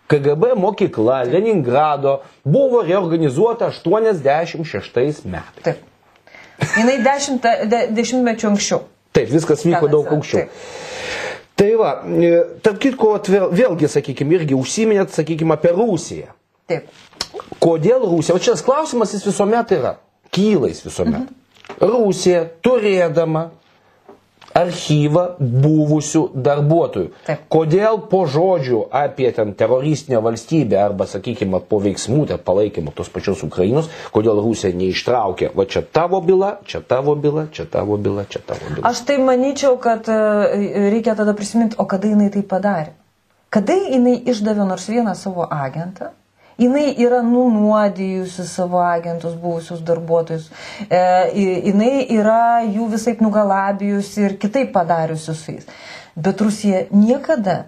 KGB 0.08 0.54
mokykla 0.56 1.22
Leningrado 1.28 2.20
buvo 2.44 2.82
reorganizuota 2.82 3.68
86 3.70 5.24
metais. 5.28 5.64
Taip. 5.64 5.84
Jinai 6.74 6.96
dešimt, 7.04 7.44
de, 7.70 7.82
dešimtmečių 7.94 8.48
anksčiau. 8.50 8.80
Taip, 9.14 9.28
viskas 9.30 9.62
vyko 9.66 9.86
Ten 9.86 9.94
daug 9.94 10.08
anksčiau. 10.16 10.46
taip. 10.48 10.86
Tai 11.58 11.68
va, 11.74 11.90
e, 12.06 12.32
tarp 12.62 12.78
kitko, 12.82 13.12
vėl, 13.26 13.48
vėlgi, 13.50 13.88
sakykime, 13.90 14.36
irgi 14.38 14.54
užsiminėt, 14.54 15.10
sakykime, 15.14 15.56
apie 15.58 15.72
Rusiją. 15.74 16.32
Taip. 16.70 16.86
Kodėl 17.62 18.04
Rusija? 18.06 18.36
O 18.36 18.42
čia 18.42 18.54
klausimas 18.64 19.12
jis 19.14 19.26
visuomet 19.26 19.72
yra. 19.74 19.96
Kyla 20.34 20.70
jis 20.70 20.84
visuomet. 20.86 21.28
Mhm. 21.28 21.34
Rusija 21.80 22.44
turėdama 22.64 23.48
archyvą 24.56 25.24
buvusių 25.38 26.22
darbuotojų. 26.34 27.10
Taip. 27.26 27.44
Kodėl 27.52 28.00
po 28.10 28.24
žodžių 28.30 28.84
apie 28.94 29.30
ten 29.36 29.54
teroristinę 29.58 30.20
valstybę 30.24 30.78
arba, 30.82 31.06
sakykime, 31.10 31.60
po 31.68 31.80
veiksmų, 31.84 32.26
ten 32.32 32.42
palaikymo 32.44 32.94
tos 32.96 33.10
pačios 33.12 33.42
Ukrainos, 33.46 33.90
kodėl 34.14 34.40
Rusija 34.44 34.74
neištraukė, 34.76 35.52
va 35.56 35.66
čia 35.68 35.82
tavo 35.82 36.20
byla, 36.24 36.58
čia 36.68 36.80
tavo 36.80 37.14
byla, 37.14 37.48
čia 37.52 37.68
tavo 37.70 37.96
byla, 37.96 38.24
čia 38.28 38.42
tavo 38.44 38.74
byla. 38.74 38.86
Aš 38.88 39.04
tai 39.08 39.18
manyčiau, 39.22 39.76
kad 39.82 40.08
e, 40.08 40.18
reikia 40.92 41.16
tada 41.18 41.36
prisiminti, 41.36 41.78
o 41.78 41.86
kada 41.88 42.10
jinai 42.10 42.30
tai 42.34 42.44
padarė. 42.46 42.94
Kada 43.48 43.74
jinai 43.88 44.18
išdavė 44.28 44.66
nors 44.68 44.88
vieną 44.92 45.14
savo 45.16 45.46
agentą, 45.48 46.12
jinai 46.58 46.94
yra 46.98 47.22
nunuodijusi 47.22 48.46
savo 48.46 48.80
agentus, 48.82 49.34
buvusius 49.38 49.80
darbuotojus, 49.86 50.50
e, 50.90 51.00
jinai 51.70 52.06
yra 52.18 52.40
jų 52.66 52.88
visai 52.94 53.16
nugalabijusi 53.22 54.24
ir 54.26 54.36
kitaip 54.42 54.72
padariusi 54.74 55.34
su 55.34 55.54
jais. 55.54 55.68
Bet 56.18 56.40
Rusija 56.42 56.86
niekada 56.90 57.64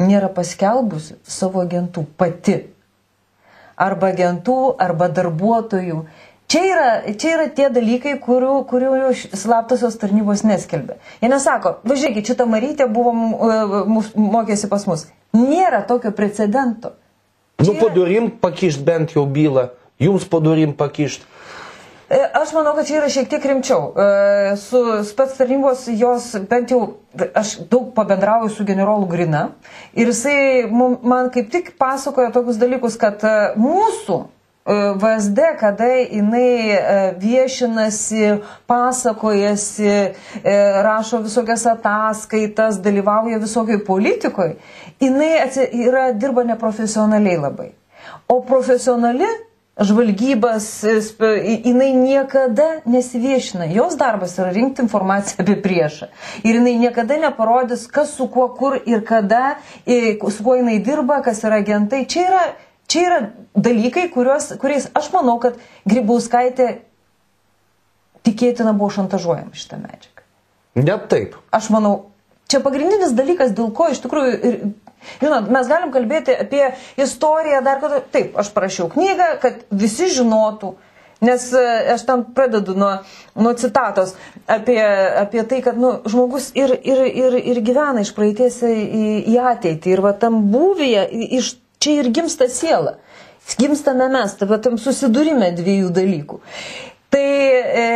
nėra 0.00 0.30
paskelbusi 0.32 1.18
savo 1.28 1.60
agentų 1.64 2.06
pati. 2.16 2.56
Arba 3.80 4.10
agentų, 4.12 4.56
arba 4.80 5.08
darbuotojų. 5.08 6.02
Čia 6.50 6.62
yra, 6.66 6.86
čia 7.14 7.34
yra 7.36 7.44
tie 7.54 7.68
dalykai, 7.70 8.16
kurių, 8.24 8.54
kurių 8.68 9.12
slaptosios 9.38 9.94
tarnybos 10.00 10.42
neskelbė. 10.48 10.96
Jie 11.22 11.30
nesako, 11.30 11.76
važiuokit, 11.86 12.32
šitą 12.32 12.48
Marytę 12.50 12.88
buvo 12.90 13.12
e, 13.14 13.60
mokėsi 14.18 14.68
pas 14.72 14.88
mus. 14.90 15.06
Nėra 15.36 15.84
tokio 15.86 16.10
precedento. 16.16 16.96
Nu, 17.60 17.74
padurim 17.76 18.30
pakišt 18.40 18.80
bent 18.86 19.12
jau 19.16 19.26
bylą, 19.28 19.68
jums 20.00 20.24
padurim 20.24 20.72
pakišt. 20.76 21.26
E, 22.10 22.18
Aš 22.34 22.54
manau, 22.56 22.72
kad 22.74 22.88
čia 22.88 22.96
yra 22.98 23.08
šiek 23.12 23.28
tiek 23.30 23.44
rimčiau. 23.46 23.92
E, 23.94 24.56
Su 24.58 24.80
spets 25.06 25.36
tarnybos 25.38 25.84
jos 26.00 26.32
bent 26.50 26.72
jau, 26.72 26.80
aš 27.38 27.58
daug 27.70 27.92
pabendrauju 27.94 28.50
su 28.50 28.64
generolu 28.66 29.06
Grina 29.06 29.50
ir 29.94 30.10
jisai 30.10 30.66
man 30.72 31.30
kaip 31.30 31.52
tik 31.52 31.74
pasakoja 31.78 32.32
tokius 32.34 32.58
dalykus, 32.58 32.96
kad 32.98 33.22
e, 33.22 33.34
mūsų 33.60 34.18
VSD, 34.66 35.38
kada 35.60 35.84
jinai 35.84 36.70
e, 36.70 37.14
viešinasi, 37.18 38.38
pasakojasi, 38.66 39.86
e, 39.86 40.12
rašo 40.82 41.18
visokias 41.18 41.66
ataskaitas, 41.66 42.82
dalyvauja 42.82 43.38
visokioj 43.38 43.84
politikoje, 43.84 44.56
jinai 45.00 45.32
yra, 45.72 46.12
dirba 46.12 46.44
neprofesionaliai 46.44 47.40
labai. 47.40 47.70
O 48.28 48.42
profesionali 48.44 49.24
žvalgybas, 49.80 50.84
e, 50.84 51.00
jinai 51.64 51.92
niekada 51.96 52.68
nesiviešina. 52.84 53.64
Jos 53.64 53.96
darbas 53.96 54.38
yra 54.38 54.52
rinkti 54.52 54.84
informaciją 54.84 55.40
apie 55.40 55.56
priešą. 55.62 56.12
Ir 56.44 56.60
jinai 56.60 56.76
niekada 56.84 57.16
neparodys, 57.16 57.88
kas 57.88 58.12
su 58.12 58.28
kuo, 58.28 58.48
kur 58.54 58.76
ir 58.86 59.04
kada, 59.04 59.56
su 60.30 60.44
kuo 60.44 60.60
jinai 60.60 60.82
dirba, 60.84 61.22
kas 61.24 61.40
yra 61.48 61.64
agentai. 61.64 62.04
Čia 62.04 62.28
yra, 62.28 62.50
čia 62.90 63.02
yra 63.06 63.18
dalykai, 63.54 64.08
kuriuos, 64.12 64.52
kuriais 64.62 64.88
aš 64.98 65.10
manau, 65.14 65.38
kad 65.42 65.58
Grybauskaitė 65.88 66.68
tikėtina 68.26 68.74
buvo 68.76 68.90
šantažuojama 68.98 69.56
šitą 69.56 69.78
medžiagą. 69.80 70.26
Net 70.80 71.08
taip. 71.10 71.34
Aš 71.56 71.70
manau, 71.74 71.94
čia 72.50 72.60
pagrindinis 72.64 73.14
dalykas, 73.16 73.54
dėl 73.56 73.72
ko 73.76 73.88
iš 73.90 74.02
tikrųjų, 74.04 74.36
ir, 74.50 74.58
žinot, 75.22 75.48
mes 75.52 75.70
galim 75.70 75.90
kalbėti 75.94 76.36
apie 76.36 76.68
istoriją 77.00 77.62
dar 77.66 77.80
kartą. 77.82 78.02
Taip, 78.14 78.36
aš 78.38 78.52
parašiau 78.54 78.90
knygą, 78.92 79.32
kad 79.42 79.64
visi 79.70 80.10
žinotų. 80.14 80.74
Nes 81.20 81.42
e, 81.52 81.62
aš 81.92 82.06
ten 82.08 82.22
pradedu 82.32 82.72
nuo, 82.80 82.94
nuo 83.36 83.50
citatos 83.60 84.14
apie, 84.48 84.78
apie 85.20 85.42
tai, 85.44 85.58
kad 85.60 85.76
nu, 85.76 85.98
žmogus 86.08 86.46
ir, 86.56 86.72
ir, 86.80 87.02
ir, 87.04 87.36
ir 87.52 87.60
gyvena 87.66 88.00
iš 88.00 88.14
praeities 88.16 88.62
į, 88.64 88.78
į 89.28 89.34
ateitį. 89.50 89.92
Ir 89.92 90.00
va 90.06 90.14
tam 90.16 90.38
būvyje, 90.54 91.02
i- 91.12 91.28
iš 91.42 91.50
čia 91.82 92.00
ir 92.02 92.10
gimsta 92.14 92.48
siela. 92.52 92.96
Gimstame 93.58 94.06
mes, 94.12 94.36
tai 94.38 94.58
tam 94.62 94.76
susidūrime 94.78 95.50
dviejų 95.58 95.90
dalykų. 95.96 96.38
Tai 97.10 97.22
e, 97.82 97.86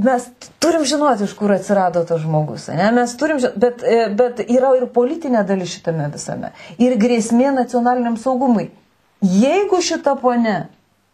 mes 0.00 0.28
turim 0.62 0.86
žinoti, 0.88 1.26
iš 1.28 1.34
kur 1.36 1.52
atsirado 1.52 2.00
tas 2.08 2.22
žmogus. 2.22 2.70
Ne? 2.72 2.86
Mes 2.96 3.12
turim, 3.20 3.36
ži- 3.42 3.52
bet, 3.60 3.82
e, 3.84 4.06
bet 4.16 4.40
yra 4.46 4.70
ir 4.78 4.86
politinė 4.94 5.42
dalis 5.44 5.74
šitame 5.74 6.06
visame. 6.14 6.54
Ir 6.80 6.96
grėsmė 7.00 7.50
nacionaliniam 7.52 8.16
saugumui. 8.16 8.70
Jeigu 9.20 9.82
šita 9.84 10.14
ponė 10.22 10.54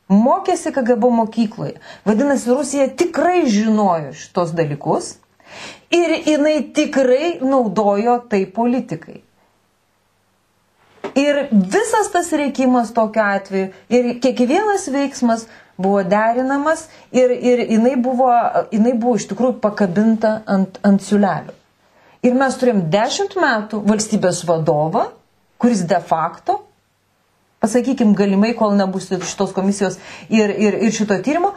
mokėsi 0.08 0.70
KGB 0.72 1.10
mokykloje, 1.18 1.80
vadinasi, 2.06 2.52
Rusija 2.54 2.86
tikrai 2.96 3.42
žinojo 3.50 4.14
šitos 4.16 4.54
dalykus 4.56 5.16
ir 5.90 6.14
jinai 6.28 6.60
tikrai 6.76 7.38
naudojo 7.42 8.20
tai 8.30 8.44
politikai. 8.46 9.24
Ir 11.18 11.48
visas 11.50 12.12
tas 12.12 12.28
reikimas 12.36 12.92
tokiu 12.94 13.24
atveju 13.24 13.70
ir 13.90 14.10
kiekvienas 14.22 14.86
veiksmas 14.94 15.46
buvo 15.78 16.02
derinamas 16.02 16.88
ir, 17.12 17.30
ir 17.30 17.62
jinai, 17.70 17.96
buvo, 18.02 18.28
jinai 18.74 18.94
buvo 18.98 19.16
iš 19.18 19.28
tikrųjų 19.30 19.58
pakabinta 19.62 20.40
ant, 20.46 20.78
ant 20.86 21.02
siulelio. 21.02 21.54
Ir 22.26 22.34
mes 22.34 22.56
turėjom 22.58 22.84
dešimt 22.90 23.36
metų 23.38 23.80
valstybės 23.86 24.42
vadovą, 24.48 25.04
kuris 25.62 25.84
de 25.86 26.00
facto, 26.02 26.58
pasakykim, 27.62 28.14
galimai, 28.18 28.52
kol 28.58 28.74
nebus 28.78 29.06
šitos 29.10 29.54
komisijos 29.54 29.98
ir, 30.30 30.50
ir, 30.50 30.78
ir 30.82 30.94
šito 30.94 31.18
tyrimo, 31.22 31.54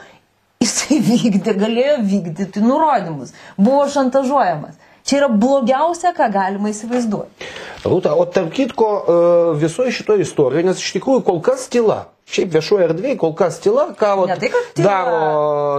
jisai 0.62 1.02
vykdė, 1.10 1.58
galėjo 1.58 1.98
vykdyti 2.06 2.64
nurodymus, 2.66 3.34
buvo 3.58 3.88
šantažuojamas. 3.90 4.78
Čia 5.08 5.22
yra 5.24 5.30
blogiausia, 5.34 6.14
ką 6.18 6.30
galima 6.34 6.72
įsivaizduoti. 6.72 7.50
Rūta, 7.82 8.14
o 8.14 8.26
tarp 8.30 8.52
kitko 8.54 8.88
e, 9.02 9.14
visoje 9.62 9.94
šitoje 9.96 10.26
istorijoje, 10.28 10.68
nes 10.68 10.82
iš 10.84 10.92
tikrųjų 11.00 11.24
kol 11.26 11.40
kas 11.46 11.66
tyla. 11.74 12.04
Šiaip 12.32 12.52
viešoje 12.54 12.86
erdvėje 12.86 13.18
kol 13.20 13.34
kas 13.36 13.58
tyla, 13.60 13.90
ką 14.00 14.12
vat, 14.22 14.30
Ne 14.30 14.36
tai, 14.40 14.52
tyla. 14.78 14.86
daro, 14.86 15.24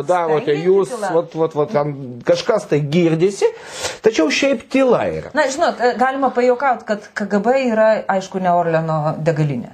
darote 0.05 0.53
jūs, 0.59 0.91
vat, 1.01 1.33
vat, 1.39 1.55
vat, 1.57 1.77
kažkas 2.29 2.67
tai 2.69 2.83
girdisi, 2.93 3.49
tačiau 4.05 4.27
šiaip 4.29 4.67
tyla 4.73 5.05
yra. 5.09 5.31
Na, 5.39 5.47
žinot, 5.49 5.81
e, 5.81 5.95
galima 6.01 6.29
pajokauti, 6.35 6.85
kad 6.91 7.07
KGB 7.17 7.55
yra, 7.71 7.87
aišku, 8.19 8.43
ne 8.43 8.53
Orleno 8.53 9.15
degalinė. 9.25 9.73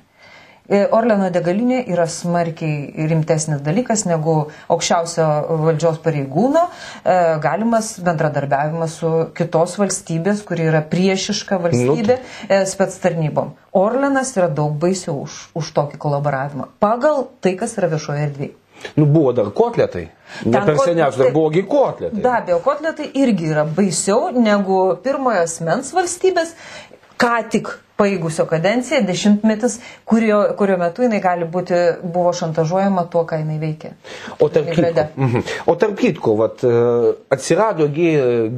E, 0.68 0.82
Orleno 0.92 1.30
degalinė 1.32 1.78
yra 1.88 2.04
smarkiai 2.12 3.06
rimtesnis 3.08 3.62
dalykas 3.64 4.02
negu 4.04 4.34
aukščiausio 4.74 5.28
valdžios 5.62 5.96
pareigūno 6.04 6.66
e, 6.68 7.14
galimas 7.40 7.94
bendradarbiavimas 8.04 8.98
su 9.00 9.12
kitos 9.38 9.78
valstybės, 9.80 10.44
kuri 10.44 10.68
yra 10.68 10.84
priešiška 10.92 11.60
valstybė 11.64 12.18
e, 12.20 12.60
spets 12.68 13.00
tarnybom. 13.00 13.54
Orlenas 13.80 14.34
yra 14.36 14.52
daug 14.52 14.76
baisiau 14.82 15.22
už, 15.24 15.40
už 15.56 15.72
tokį 15.80 16.00
kolaboravimą. 16.04 16.68
Pagal 16.84 17.24
tai, 17.40 17.56
kas 17.56 17.78
yra 17.80 17.88
viešoje 17.94 18.28
erdvėje. 18.28 18.56
Nu, 18.94 19.06
buvo 19.06 19.32
dar 19.32 19.50
kotletai. 19.50 20.08
Ne 20.44 20.52
Ten 20.52 20.64
per 20.64 20.76
seniausiai, 20.78 21.18
dar 21.18 21.26
taip. 21.26 21.34
buvo 21.34 21.50
gi 21.50 21.62
kotletai. 21.66 22.20
Be 22.22 22.30
abejo, 22.30 22.58
kotletai 22.62 23.08
irgi 23.22 23.48
yra 23.50 23.64
baisiau 23.64 24.28
negu 24.36 24.78
pirmojo 25.02 25.40
asmens 25.46 25.90
valstybės, 25.96 26.52
ką 27.18 27.34
tik 27.52 27.74
paėgusio 27.98 28.44
kadenciją, 28.46 29.00
dešimtmetis, 29.08 29.78
kurio, 30.06 30.38
kurio 30.58 30.76
metu 30.78 31.02
jinai 31.02 31.18
gali 31.22 31.48
būti, 31.50 31.78
buvo 32.14 32.30
šantažuojama 32.36 33.02
tuo, 33.10 33.24
ką 33.26 33.40
jinai 33.40 33.56
veikia. 33.58 33.90
O 34.38 34.46
tarp 34.54 34.70
kitko, 34.70 35.06
mhm. 35.18 35.42
o 35.66 35.74
tarp 35.80 35.98
kitko 35.98 36.36
vat, 36.38 36.62
e, 36.62 37.10
atsirado 37.34 37.88
gi 37.94 38.12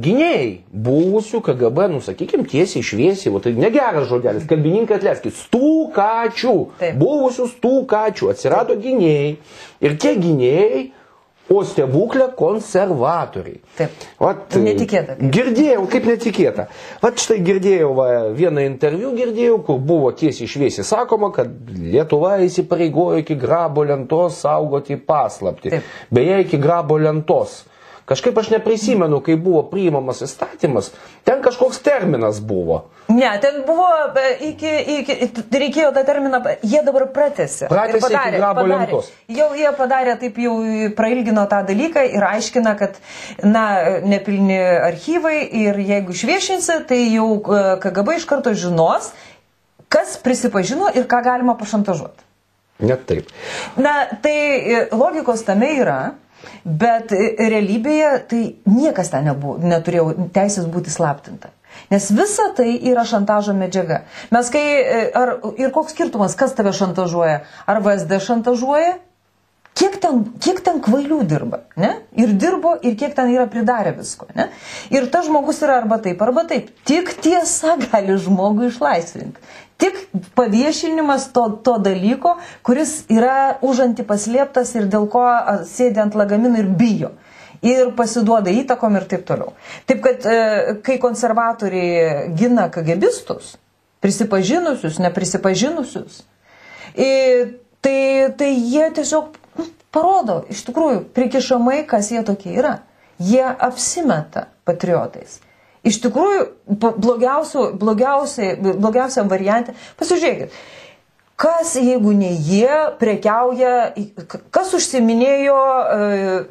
gynėjai 0.05 0.51
buvusių 0.85 1.41
KGB, 1.47 1.87
nu 1.95 2.03
sakykim, 2.05 2.45
tiesiai 2.51 2.85
šviesiai, 2.85 3.33
o 3.33 3.41
tai 3.41 3.55
negeras 3.57 4.05
žodelis, 4.11 4.45
kalbininkai 4.49 4.99
atleiskit, 4.99 5.37
stūkačių, 5.47 6.55
Taip. 6.83 7.01
buvusių 7.01 7.49
stūkačių, 7.55 8.29
atsirado 8.35 8.77
gynėjai. 8.85 9.35
Ir 9.81 9.97
tie 9.97 10.13
gynėjai 10.21 10.83
o 11.49 11.63
stebuklė 11.67 12.29
konservatoriai. 12.37 13.59
Taip. 13.77 14.03
Vat, 14.21 14.55
Netikėta. 14.61 15.15
kaip. 15.17 15.31
Girdėjau, 15.35 15.87
kaip 15.91 16.05
netikėta. 16.07 16.67
Vat 17.01 17.19
štai 17.23 17.39
girdėjau 17.45 17.89
va, 17.97 18.07
vieną 18.37 18.63
interviu, 18.67 19.11
girdėjau, 19.17 19.57
kur 19.67 19.79
buvo 19.79 20.11
tiesiai 20.15 20.47
šviesiai 20.51 20.85
sakoma, 20.87 21.31
kad 21.35 21.51
Lietuva 21.71 22.37
įsipareigojo 22.45 23.23
iki 23.23 23.35
grabo 23.41 23.83
lentos 23.87 24.39
saugoti 24.45 24.95
paslapti. 24.97 25.73
Taip. 25.75 25.91
Beje, 26.13 26.41
iki 26.45 26.61
grabo 26.61 26.99
lentos. 27.01 27.63
Kažkaip 28.11 28.37
aš 28.37 28.49
neprisimenu, 28.51 29.21
kai 29.23 29.37
buvo 29.39 29.61
priimamas 29.71 30.17
įstatymas, 30.25 30.89
ten 31.23 31.39
kažkoks 31.39 31.77
terminas 31.79 32.41
buvo. 32.43 32.81
Ne, 33.07 33.29
ten 33.39 33.61
buvo 33.63 33.87
e, 34.19 34.33
iki, 34.49 34.71
iki, 34.97 35.15
reikėjo 35.63 35.93
tą 35.95 36.01
terminą, 36.09 36.41
jie 36.59 36.81
dabar 36.83 37.05
pratėsi. 37.15 37.69
Pratęsė 37.71 38.09
iki 38.11 38.33
grabo 38.35 38.65
lentos. 38.67 39.07
Jau 39.31 39.47
jie 39.55 39.71
padarė 39.77 40.17
taip, 40.19 40.41
jau 40.43 40.57
prailgino 40.97 41.45
tą 41.53 41.61
dalyką 41.69 42.03
ir 42.17 42.25
aiškina, 42.33 42.73
kad, 42.81 42.99
na, 43.47 43.63
nepilni 44.03 44.59
archyvai 44.89 45.37
ir 45.61 45.79
jeigu 45.79 46.11
išviešinsi, 46.17 46.81
tai 46.91 46.99
jau 47.13 47.29
e, 47.39 47.61
KGB 47.85 48.17
iš 48.19 48.27
karto 48.27 48.51
žinos, 48.51 49.13
kas 49.87 50.17
prisipažino 50.19 50.91
ir 50.99 51.07
ką 51.07 51.23
galima 51.23 51.55
pašantažuoti. 51.59 52.27
Net 52.91 53.07
taip. 53.07 53.31
Na, 53.79 54.01
tai 54.19 54.35
e, 54.35 54.83
logikos 54.91 55.47
tame 55.47 55.71
yra, 55.79 56.01
bet 56.65 57.13
e, 57.15 57.33
realybėje 57.51 58.11
tai 58.31 58.41
niekas 58.69 59.11
ten 59.13 59.27
nebuvo, 59.29 59.57
neturėjo 59.61 60.29
teisės 60.35 60.69
būti 60.71 60.93
slaptinta. 60.93 61.53
Nes 61.91 62.09
visa 62.15 62.49
tai 62.55 62.73
yra 62.91 63.03
šantažo 63.07 63.55
medžiaga. 63.55 64.03
Mes 64.31 64.49
kai, 64.53 64.63
e, 64.79 65.05
ar, 65.17 65.37
ir 65.59 65.71
koks 65.75 65.95
skirtumas, 65.95 66.35
kas 66.39 66.55
tave 66.57 66.73
šantažuoja? 66.75 67.41
Ar 67.67 67.81
VSD 67.83 68.19
šantažuoja? 68.27 68.97
Kiek 69.71 69.95
ten, 70.03 70.25
kiek 70.43 70.59
ten 70.65 70.81
kvailių 70.83 71.21
dirba, 71.31 71.61
ne? 71.79 71.93
Ir 72.19 72.33
dirbo, 72.35 72.73
ir 72.83 72.97
kiek 72.99 73.13
ten 73.15 73.31
yra 73.31 73.45
pridarę 73.49 73.93
visko, 73.95 74.27
ne? 74.35 74.49
Ir 74.91 75.07
tas 75.13 75.29
žmogus 75.29 75.61
yra 75.63 75.77
arba 75.79 75.97
taip, 76.03 76.19
arba 76.21 76.43
taip. 76.49 76.73
Tik 76.87 77.13
tiesa 77.23 77.77
gali 77.85 78.17
žmogų 78.19 78.67
išlaisvinti. 78.67 79.39
Tik 79.81 79.97
paviešinimas 80.37 81.31
to, 81.33 81.47
to 81.65 81.77
dalyko, 81.81 82.35
kuris 82.65 83.01
yra 83.09 83.57
užanti 83.65 84.05
paslėptas 84.05 84.75
ir 84.77 84.85
dėl 84.91 85.07
ko 85.09 85.25
sėdi 85.65 86.03
ant 86.03 86.17
lagaminų 86.17 86.61
ir 86.61 86.69
bijo. 86.77 87.11
Ir 87.65 87.91
pasiduoda 87.97 88.53
įtakom 88.53 88.95
ir 88.97 89.05
taip 89.09 89.25
toliau. 89.25 89.53
Taip 89.89 90.01
kad, 90.05 90.25
e, 90.25 90.77
kai 90.85 90.97
konservatoriai 91.01 92.31
gina 92.37 92.67
kagebistus, 92.73 93.55
prisipažinusius, 94.01 94.97
neprisipažinusius, 95.01 96.23
tai, 97.81 97.97
tai 98.37 98.49
jie 98.55 98.87
tiesiog 98.97 99.37
nu, 99.59 99.67
parodo, 99.93 100.41
iš 100.49 100.65
tikrųjų, 100.69 101.03
prikišamai, 101.13 101.83
kas 101.89 102.09
jie 102.13 102.23
tokie 102.25 102.55
yra. 102.57 102.79
Jie 103.21 103.45
apsimeta 103.45 104.47
patriotais. 104.65 105.37
Iš 105.81 105.97
tikrųjų, 106.03 106.43
blogiausiam 106.77 107.79
variantė, 109.31 109.73
pasižiūrėkit, 109.97 110.53
kas 111.41 111.71
jeigu 111.79 112.11
ne 112.13 112.29
jie 112.37 112.69
prekiauja, 113.01 113.71
kas 114.53 114.75
užsiminėjo 114.77 115.57
e, 115.57 116.43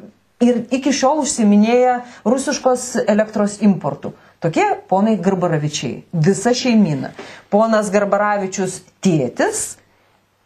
ir 0.43 0.59
iki 0.75 0.91
šiol 0.95 1.23
užsiminėja 1.23 2.01
rusiškos 2.27 2.89
elektros 3.05 3.61
importų. 3.63 4.11
Tokie 4.41 4.65
ponai 4.89 5.19
Garbaravičiai, 5.21 6.01
visa 6.11 6.51
šeimina. 6.57 7.13
Ponas 7.53 7.91
Garbaravičius 7.93 8.81
tėtis 9.05 9.77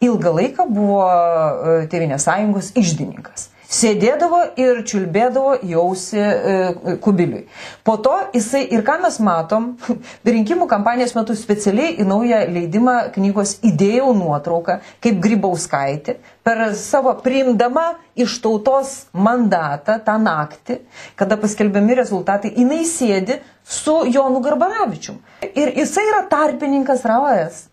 ilgą 0.04 0.34
laiką 0.36 0.68
buvo 0.70 1.02
e, 1.08 1.86
Tevinės 1.90 2.28
sąjungos 2.28 2.70
išdininkas. 2.76 3.48
Sėdėdavo 3.66 4.40
ir 4.62 4.84
čiulbėdavo 4.86 5.56
jausi 5.66 6.20
e, 6.22 6.96
kubiliui. 7.02 7.48
Po 7.82 7.96
to 7.98 8.14
jisai 8.36 8.62
ir 8.70 8.84
ką 8.86 9.00
mes 9.02 9.18
matom, 9.18 9.72
rinkimų 10.36 10.68
kampanijos 10.70 11.16
metu 11.18 11.34
specialiai 11.34 11.96
į 11.98 12.06
naują 12.06 12.44
leidimą 12.52 12.96
knygos 13.16 13.56
įdėjau 13.66 14.12
nuotrauką, 14.20 14.78
kaip 15.02 15.18
Grybauskaitė 15.24 16.18
per 16.46 16.62
savo 16.78 17.10
priimdama 17.24 17.96
iš 18.14 18.38
tautos 18.44 18.92
mandatą 19.10 19.98
tą 20.06 20.14
naktį, 20.22 20.78
kada 21.18 21.34
paskelbiami 21.42 21.98
rezultatai, 21.98 22.52
jinai 22.54 22.84
sėdi 22.86 23.40
su 23.66 24.04
Jonu 24.14 24.44
Garbaravičium. 24.46 25.18
Ir 25.58 25.74
jisai 25.82 26.06
yra 26.06 26.22
tarpininkas 26.30 27.02
RAOS. 27.02 27.64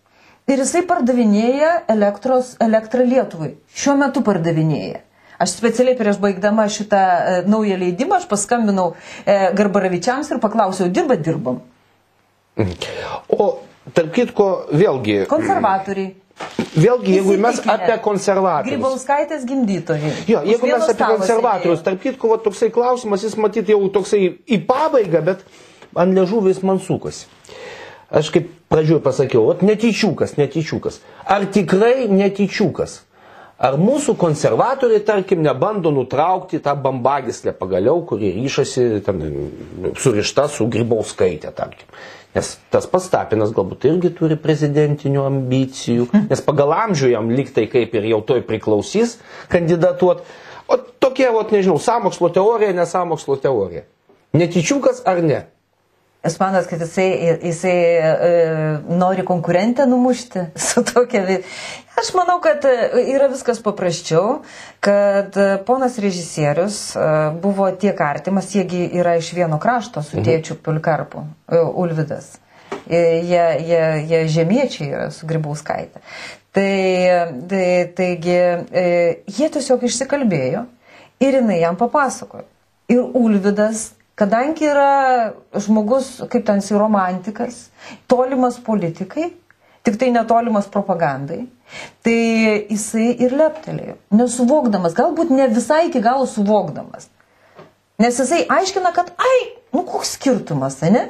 Ir 0.50 0.60
jisai 0.60 0.82
pardavinėja 0.84 1.84
elektros, 1.88 2.56
elektrą 2.60 3.06
Lietuvai. 3.06 3.54
Šiuo 3.78 3.94
metu 4.02 4.20
pardavinėja. 4.26 5.04
Aš 5.44 5.54
specialiai 5.58 5.96
prieš 5.98 6.18
baigdama 6.22 6.64
šitą 6.72 6.98
e, 7.04 7.38
naują 7.50 7.76
leidimą, 7.80 8.16
aš 8.22 8.26
paskambinau 8.30 8.94
e, 9.26 9.36
Garbaravičiams 9.58 10.30
ir 10.32 10.40
paklausiau, 10.40 10.88
dirba, 10.88 11.18
dirbam. 11.20 11.60
O 13.28 13.48
tarp 13.92 14.12
kitko, 14.14 14.46
vėlgi, 14.72 15.24
Konservatoriai. 15.28 16.14
vėlgi 16.74 17.18
jeigu 17.18 17.36
mes 17.42 17.60
apie 17.68 17.98
konservatorius. 18.02 18.72
Grybauskaitės 18.72 19.44
gimdytojai. 19.48 20.12
Jo, 20.30 20.40
jeigu 20.48 20.70
mes 20.70 20.88
apie 20.88 21.10
konservatorius, 21.12 21.84
tarp 21.84 22.00
kitko, 22.02 22.32
va, 22.32 22.40
toksai 22.46 22.70
klausimas, 22.74 23.26
jis 23.26 23.36
matyt 23.38 23.70
jau 23.74 23.82
toksai 23.92 24.22
į 24.48 24.60
pabaigą, 24.68 25.20
bet 25.28 25.44
ant 25.94 26.16
ležuvės 26.16 26.62
man 26.66 26.80
sukosi. 26.82 27.26
Aš 28.14 28.30
kaip 28.34 28.48
pradžioj 28.70 29.00
pasakiau, 29.02 29.44
ot 29.50 29.62
netyčiukas, 29.66 30.36
netyčiukas. 30.38 31.00
Ar 31.26 31.46
tikrai 31.50 32.06
netyčiukas? 32.10 33.02
Ar 33.54 33.76
mūsų 33.78 34.16
konservatoriai, 34.18 35.04
tarkim, 35.06 35.42
nebando 35.44 35.92
nutraukti 35.94 36.58
tą 36.62 36.74
bambagislę 36.74 37.52
pagaliau, 37.54 38.00
kuri 38.06 38.32
ryšasi 38.34 38.86
ten, 39.06 39.22
surišta 39.94 40.48
su 40.50 40.66
Grybauskaitė, 40.66 41.52
tarkim. 41.54 41.86
Nes 42.34 42.56
tas 42.74 42.88
pats 42.90 43.06
Tapinas 43.12 43.52
galbūt 43.54 43.86
irgi 43.86 44.10
turi 44.18 44.34
prezidentinių 44.42 45.22
ambicijų, 45.28 46.08
nes 46.32 46.42
pagal 46.42 46.74
amžių 46.74 47.12
jam 47.12 47.30
liktai 47.30 47.68
kaip 47.70 47.94
ir 47.94 48.08
jau 48.10 48.24
toj 48.26 48.42
priklausys 48.48 49.20
kandidatuot. 49.54 50.24
O 50.66 50.80
tokie, 50.98 51.28
vat, 51.30 51.54
nežinau, 51.54 51.78
samokslo 51.78 52.32
teorija, 52.34 52.74
nesamokslo 52.74 53.38
teorija. 53.38 53.84
Netyčiukas 54.34 55.04
ar 55.06 55.22
ne? 55.22 55.44
Jūs 56.24 56.38
manot, 56.40 56.64
kad 56.70 56.80
jisai, 56.80 57.08
jisai 57.44 57.78
e, 58.00 58.28
nori 58.96 59.24
konkurentę 59.28 59.84
numušti 59.86 60.46
su 60.68 60.84
tokia. 60.88 61.40
Aš 62.00 62.10
manau, 62.16 62.40
kad 62.42 62.64
e, 62.64 63.02
yra 63.12 63.28
viskas 63.30 63.60
paprasčiau, 63.62 64.38
kad 64.82 65.36
e, 65.38 65.48
ponas 65.66 65.98
režisierius 66.02 66.78
e, 66.96 67.02
buvo 67.42 67.68
tiek 67.80 68.00
artimas, 68.00 68.48
jiegi 68.56 68.86
yra 68.98 69.14
iš 69.20 69.30
vieno 69.36 69.60
krašto 69.62 70.02
su 70.02 70.22
tėčiu 70.24 70.56
Pulkarpu, 70.64 71.26
Ulvidas. 71.74 72.38
Jie, 72.90 73.44
jie, 73.64 73.82
jie 74.08 74.22
žemiečiai 74.28 74.88
yra 74.90 75.10
su 75.14 75.28
Grybauskaitė. 75.28 76.02
Tai, 76.54 76.72
tai, 77.50 77.68
taigi, 77.96 78.34
jie 79.38 79.48
tiesiog 79.54 79.86
išsikalbėjo 79.88 80.64
ir 81.24 81.38
jinai 81.38 81.60
jam 81.60 81.78
papasakojo. 81.80 82.44
Ir 82.92 83.06
Ulvidas 83.16 83.92
kadangi 84.18 84.68
yra 84.70 84.90
žmogus, 85.54 86.20
kaip 86.30 86.46
ten 86.46 86.62
jisai 86.62 86.78
romantikas, 86.80 87.68
tolimas 88.10 88.60
politikai, 88.62 89.32
tik 89.84 89.98
tai 90.00 90.10
netolimas 90.14 90.68
propagandai, 90.70 91.42
tai 92.06 92.18
jisai 92.70 93.10
ir 93.26 93.34
leptelėjo, 93.36 93.98
nesuvokdamas, 94.14 94.96
galbūt 94.96 95.34
ne 95.34 95.48
visai 95.52 95.88
iki 95.90 96.02
galo 96.04 96.28
suvokdamas. 96.30 97.10
Nes 98.00 98.16
jisai 98.18 98.44
aiškina, 98.50 98.94
kad, 98.94 99.12
ai, 99.18 99.40
nu 99.74 99.82
koks 99.88 100.14
skirtumas, 100.16 100.78
ne? 100.86 101.08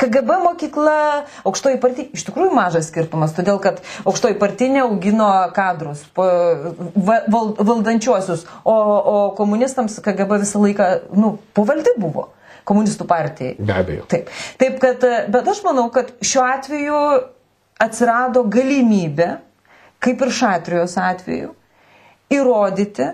KGB 0.00 0.40
mokykla, 0.44 0.96
aukštoji 1.44 1.80
partija, 1.82 2.08
iš 2.16 2.24
tikrųjų 2.28 2.54
mažas 2.56 2.88
skirtumas, 2.90 3.34
todėl 3.36 3.60
kad 3.62 3.82
aukštoji 4.08 4.38
partija 4.40 4.86
augino 4.86 5.28
kadrus, 5.56 6.02
val, 6.16 7.52
valdančiuosius, 7.60 8.46
o, 8.64 8.74
o 8.74 9.16
komunistams 9.38 10.00
KGB 10.02 10.40
visą 10.44 10.62
laiką, 10.64 10.90
nu, 11.16 11.36
pavaldi 11.56 11.94
buvo 12.00 12.30
komunistų 12.68 13.06
partijai. 13.08 13.54
Be 13.58 13.74
abejo. 13.74 14.06
Taip. 14.10 14.30
Taip, 14.60 14.76
kad, 14.82 15.04
bet 15.32 15.48
aš 15.48 15.62
manau, 15.66 15.88
kad 15.94 16.12
šiuo 16.24 16.44
atveju 16.46 16.98
atsirado 17.80 18.44
galimybė, 18.52 19.30
kaip 20.00 20.22
ir 20.24 20.32
Šatrijos 20.36 20.96
atveju, 21.00 21.54
įrodyti, 22.30 23.10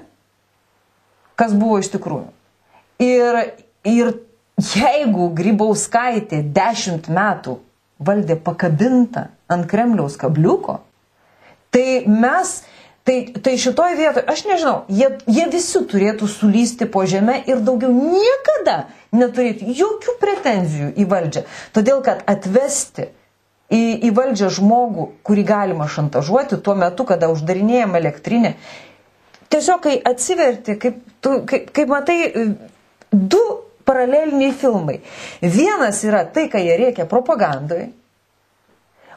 kas 1.39 1.55
buvo 1.57 1.81
iš 1.81 1.91
tikrųjų. 1.95 2.29
Ir, 3.07 3.41
ir 3.89 4.13
jeigu 4.57 5.31
Grybauskaitė 5.37 6.41
dešimt 6.57 7.11
metų 7.13 7.59
valdė 8.01 8.37
pakabinta 8.41 9.29
ant 9.53 9.69
Kremliaus 9.69 10.17
kabliuko, 10.21 10.81
tai 11.73 12.05
mes, 12.09 12.63
tai, 13.05 13.19
tai 13.37 13.57
šitoj 13.61 13.97
vietoje, 13.99 14.25
aš 14.33 14.45
nežinau, 14.49 14.79
jie, 14.89 15.11
jie 15.29 15.47
visi 15.53 15.83
turėtų 15.91 16.29
sulysti 16.31 16.89
po 16.89 17.05
žemę 17.09 17.39
ir 17.47 17.61
daugiau 17.65 17.93
niekada 17.93 18.87
neturėtų 19.17 19.77
jokių 19.77 20.17
pretenzijų 20.21 20.91
į 20.97 21.07
valdžią. 21.13 21.45
Todėl, 21.77 22.01
kad 22.05 22.25
atvesti 22.29 23.11
į, 23.73 24.09
į 24.09 24.15
valdžią 24.17 24.51
žmogų, 24.59 25.11
kurį 25.27 25.47
galima 25.47 25.89
šantažuoti 25.89 26.59
tuo 26.65 26.77
metu, 26.79 27.05
kada 27.09 27.29
uždarinėjama 27.33 28.01
elektrinė, 28.01 28.57
tiesiog, 29.53 29.85
kai 29.85 30.01
atsiverti, 30.01 30.77
kaip, 30.81 31.01
tu, 31.21 31.39
kaip, 31.49 31.71
kaip 31.77 31.93
matai, 31.93 32.19
du 33.13 33.45
paraleliniai 33.87 34.53
filmai. 34.53 34.99
Vienas 35.41 36.03
yra 36.07 36.25
tai, 36.27 36.49
ką 36.53 36.61
jie 36.63 36.77
reikia 36.83 37.07
propagandai, 37.11 37.89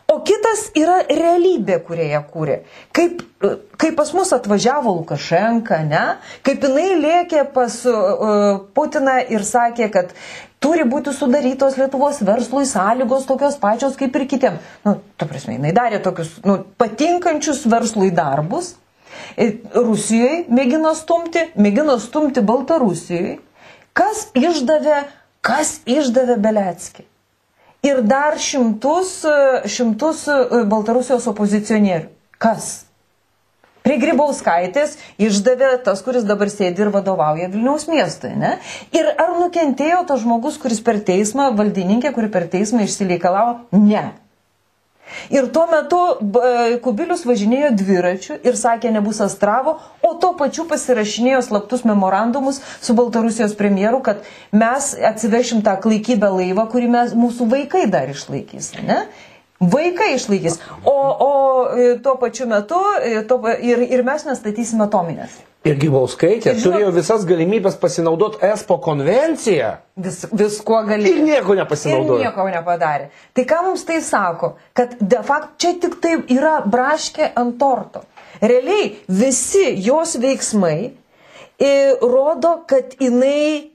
o 0.10 0.18
kitas 0.26 0.70
yra 0.78 1.00
realybė, 1.06 1.80
kurią 1.86 2.08
jie 2.10 2.20
kūrė. 2.34 2.58
Kaip, 2.96 3.22
kaip 3.82 3.98
pas 3.98 4.12
mus 4.18 4.34
atvažiavo 4.36 4.94
Lukašenka, 5.00 5.82
ne? 5.86 6.04
Kaip 6.46 6.66
jinai 6.66 6.88
lėkė 7.02 7.46
pas 7.54 7.76
uh, 7.90 8.62
Putiną 8.74 9.20
ir 9.30 9.46
sakė, 9.46 9.90
kad 9.94 10.14
turi 10.64 10.86
būti 10.90 11.14
sudarytos 11.16 11.78
Lietuvos 11.80 12.22
verslui 12.26 12.66
sąlygos 12.70 13.28
tokios 13.30 13.60
pačios 13.62 13.98
kaip 14.00 14.18
ir 14.18 14.28
kitiem. 14.32 14.60
Nu, 14.86 14.98
tu 15.18 15.30
prasme, 15.30 15.60
jinai 15.60 15.76
darė 15.78 16.02
tokius 16.04 16.40
nu, 16.46 16.62
patinkančius 16.82 17.66
verslui 17.70 18.10
darbus. 18.16 18.76
Rusijoje 19.74 20.46
mėgino 20.54 20.92
stumti, 20.98 21.42
mėgino 21.58 21.96
stumti 22.02 22.42
Baltarusijoje 22.46 23.38
Kas 23.98 24.28
išdavė, 24.38 25.04
kas 25.46 25.80
išdavė 25.90 26.38
Belecki? 26.42 27.06
Ir 27.86 28.02
dar 28.04 28.36
šimtus, 28.44 29.22
šimtus 29.72 30.26
Baltarusijos 30.68 31.30
opozicionierių. 31.32 32.10
Kas? 32.40 32.90
Prie 33.84 33.96
Grybauskaitės 34.02 34.98
išdavė 35.18 35.72
tas, 35.86 36.02
kuris 36.04 36.26
dabar 36.28 36.52
sėdi 36.52 36.84
ir 36.84 36.92
vadovauja 36.94 37.48
Vilniaus 37.52 37.88
miestui. 37.90 38.34
Ne? 38.38 38.58
Ir 38.96 39.08
ar 39.16 39.38
nukentėjo 39.40 40.04
tas 40.10 40.22
žmogus, 40.26 40.60
kuris 40.62 40.84
per 40.84 41.00
teismą, 41.08 41.50
valdininkė, 41.56 42.12
kuri 42.16 42.30
per 42.34 42.50
teismą 42.52 42.84
išsireikalavo? 42.86 43.56
Ne. 43.80 44.10
Ir 45.34 45.50
tuo 45.54 45.66
metu 45.72 46.00
Kubilius 46.84 47.26
važinėjo 47.28 47.72
dviračiu 47.80 48.38
ir 48.46 48.58
sakė, 48.60 48.92
nebus 48.94 49.22
astravo, 49.26 49.78
o 50.06 50.14
tuo 50.22 50.34
pačiu 50.40 50.66
pasirašinėjo 50.70 51.42
slaptus 51.50 51.86
memorandumus 51.88 52.62
su 52.82 52.96
Baltarusijos 52.98 53.56
premjeru, 53.60 54.02
kad 54.06 54.24
mes 54.52 54.94
atsivešim 55.12 55.64
tą 55.66 55.76
klaikybę 55.82 56.32
laivą, 56.38 56.68
kurį 56.72 56.94
mes, 56.94 57.18
mūsų 57.18 57.50
vaikai 57.52 57.86
dar 57.92 58.12
išlaikys. 58.14 58.74
Ne? 58.86 59.04
Vaikai 59.60 60.14
išlaikys. 60.16 60.60
O, 60.88 60.96
o 60.96 61.32
e, 61.76 61.92
tuo 62.04 62.16
pačiu 62.22 62.48
metu 62.48 62.80
e, 63.04 63.20
to, 63.28 63.42
ir, 63.60 63.84
ir 63.92 64.06
mes 64.08 64.24
nestatysime 64.30 64.86
atominės. 64.88 65.36
Ir 65.68 65.76
Gybauskaitė 65.76 66.54
turėjo 66.64 66.94
visas 66.96 67.26
galimybės 67.28 67.76
pasinaudoti 67.82 68.40
ESPO 68.48 68.78
konvenciją. 68.86 69.74
Vis, 70.00 70.22
viskuo 70.32 70.78
galėjo. 70.88 71.18
Ir 71.18 71.26
nieko 71.28 71.56
nepasinaudojo. 71.60 72.22
Ir 72.22 72.30
nieko 72.30 72.46
nepadarė. 72.54 73.10
Tai 73.36 73.44
ką 73.50 73.58
mums 73.66 73.84
tai 73.88 73.98
sako? 74.06 74.54
Kad 74.78 74.96
de 75.02 75.20
facto 75.28 75.60
čia 75.60 75.74
tik 75.84 75.98
tai 76.00 76.14
yra 76.32 76.62
braškė 76.64 77.34
ant 77.42 77.60
torto. 77.60 78.06
Realiai 78.40 78.94
visi 79.12 79.66
jos 79.84 80.16
veiksmai 80.24 80.78
rodo, 82.02 82.64
kad 82.68 82.96
jinai 83.00 83.72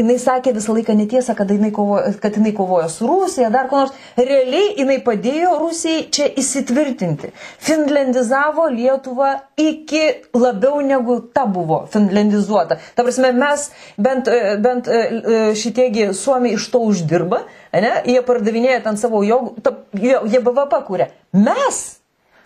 jinai 0.00 0.16
sakė 0.20 0.54
visą 0.56 0.74
laiką 0.76 0.94
netiesą, 0.98 1.34
kad 1.38 1.50
jinai, 1.52 1.70
kovojo, 1.74 2.14
kad 2.22 2.36
jinai 2.38 2.52
kovojo 2.56 2.88
su 2.92 3.08
Rusija, 3.08 3.50
dar 3.52 3.68
ko 3.70 3.82
nors. 3.82 3.94
Realiai 4.18 4.74
jinai 4.80 4.98
padėjo 5.06 5.54
Rusijai 5.60 6.06
čia 6.12 6.28
įsitvirtinti. 6.40 7.32
Finlandizavo 7.62 8.66
Lietuvą 8.72 9.32
iki 9.60 10.02
labiau 10.36 10.80
negu 10.84 11.20
ta 11.34 11.46
buvo 11.46 11.84
finlandizuota. 11.92 12.80
Ta 12.96 13.06
prasme, 13.06 13.32
mes 13.36 13.68
bent, 13.98 14.30
bent 14.64 14.88
e, 14.90 15.00
e, 15.00 15.40
šitiegi 15.58 16.10
Suomiai 16.16 16.56
iš 16.58 16.70
to 16.72 16.82
uždirba, 16.90 17.44
ne? 17.72 17.94
jie 18.08 18.20
pardavinėja 18.26 18.82
ten 18.86 19.00
savo 19.00 19.22
jogų, 19.26 19.56
jie 20.00 20.44
BVP 20.44 20.84
kūrė. 20.88 21.10
Mes 21.36 21.82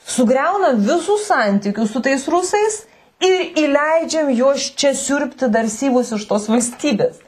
sugriaunam 0.04 0.82
visus 0.84 1.28
santykius 1.30 1.92
su 1.92 2.02
tais 2.04 2.26
rusais 2.28 2.82
ir 3.22 3.44
įleidžiam 3.64 4.30
juos 4.34 4.70
čia 4.78 4.94
siurbti 4.96 5.48
dar 5.52 5.68
syvus 5.70 6.12
iš 6.16 6.26
tos 6.30 6.48
valstybės. 6.50 7.20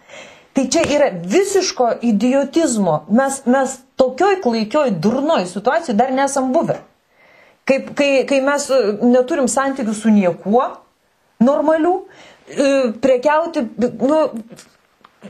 Tai 0.57 0.65
čia 0.73 0.83
yra 0.89 1.11
visiško 1.21 1.91
idiotizmo. 2.09 3.03
Mes, 3.13 3.43
mes 3.45 3.77
tokioj 4.01 4.41
klaikioj, 4.45 4.95
durnoj 5.05 5.45
situacijai 5.51 5.97
dar 5.99 6.13
nesam 6.17 6.49
buvę. 6.55 6.79
Kaip, 7.67 7.91
kai, 7.99 8.11
kai 8.29 8.41
mes 8.47 8.69
e, 8.71 8.79
neturim 9.05 9.51
santykių 9.51 9.95
su 9.99 10.13
niekuo 10.15 10.65
normalių, 11.45 11.93
e, 12.49 12.69
prekiauti, 13.03 13.67
nu, 14.01 14.21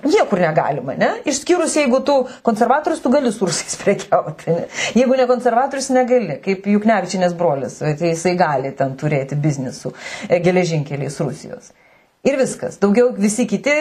niekur 0.05 0.41
negalima, 0.43 0.97
ne? 0.99 1.11
Išskyrus, 1.29 1.77
jeigu 1.79 2.03
tu 2.07 2.19
konservatorius, 2.47 3.01
tu 3.05 3.13
gali 3.13 3.33
su 3.33 3.49
rusais 3.49 3.79
prekiauti. 3.83 4.51
Ne? 4.51 4.67
Jeigu 4.99 5.17
ne 5.19 5.27
konservatorius, 5.31 5.91
negali, 5.95 6.39
kaip 6.45 6.69
Juknevičinės 6.71 7.37
brolis, 7.39 7.81
tai 7.81 8.13
jisai 8.13 8.37
gali 8.39 8.73
ten 8.77 8.97
turėti 9.01 9.39
biznisų 9.41 9.93
e, 10.29 10.41
geležinkeliais 10.45 11.21
Rusijos. 11.23 11.73
Ir 12.27 12.35
viskas. 12.41 12.81
Daugiau 12.83 13.13
visi 13.15 13.45
kiti, 13.47 13.75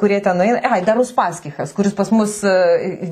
kurie 0.00 0.18
ten 0.24 0.40
nueina, 0.40 0.62
ai, 0.66 0.80
dar 0.86 0.98
Uspaskichas, 0.98 1.70
kuris 1.76 1.94
pas 1.94 2.10
mus 2.10 2.40
e, 2.42 2.54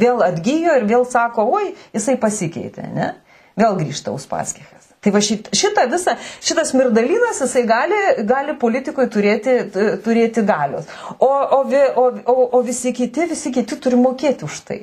vėl 0.01 0.25
atgyjo 0.27 0.75
ir 0.81 0.89
vėl 0.89 1.07
sako, 1.07 1.47
oi, 1.55 1.71
jisai 1.95 2.17
pasikeitė, 2.19 2.89
ne? 2.97 3.13
Vėl 3.57 3.79
grįžta 3.79 4.13
Uspaskichas. 4.17 4.96
Tai 5.07 5.13
va 5.15 5.21
šit, 5.23 5.53
šitą 5.55 5.85
visą, 5.87 6.17
šitas 6.43 6.73
mirdalinas, 6.75 7.39
jisai 7.45 7.61
gali, 7.63 7.99
gali 8.27 8.57
politikui 8.59 9.05
turėti, 9.07 9.53
turėti 10.03 10.43
galios. 10.43 10.89
O, 11.23 11.29
o, 11.31 11.61
o, 11.63 12.07
o, 12.33 12.35
o 12.59 12.63
visi 12.67 12.91
kiti, 12.91 13.29
visi 13.31 13.53
kiti 13.55 13.79
turi 13.79 14.01
mokėti 14.01 14.43
už 14.49 14.57
tai. 14.67 14.81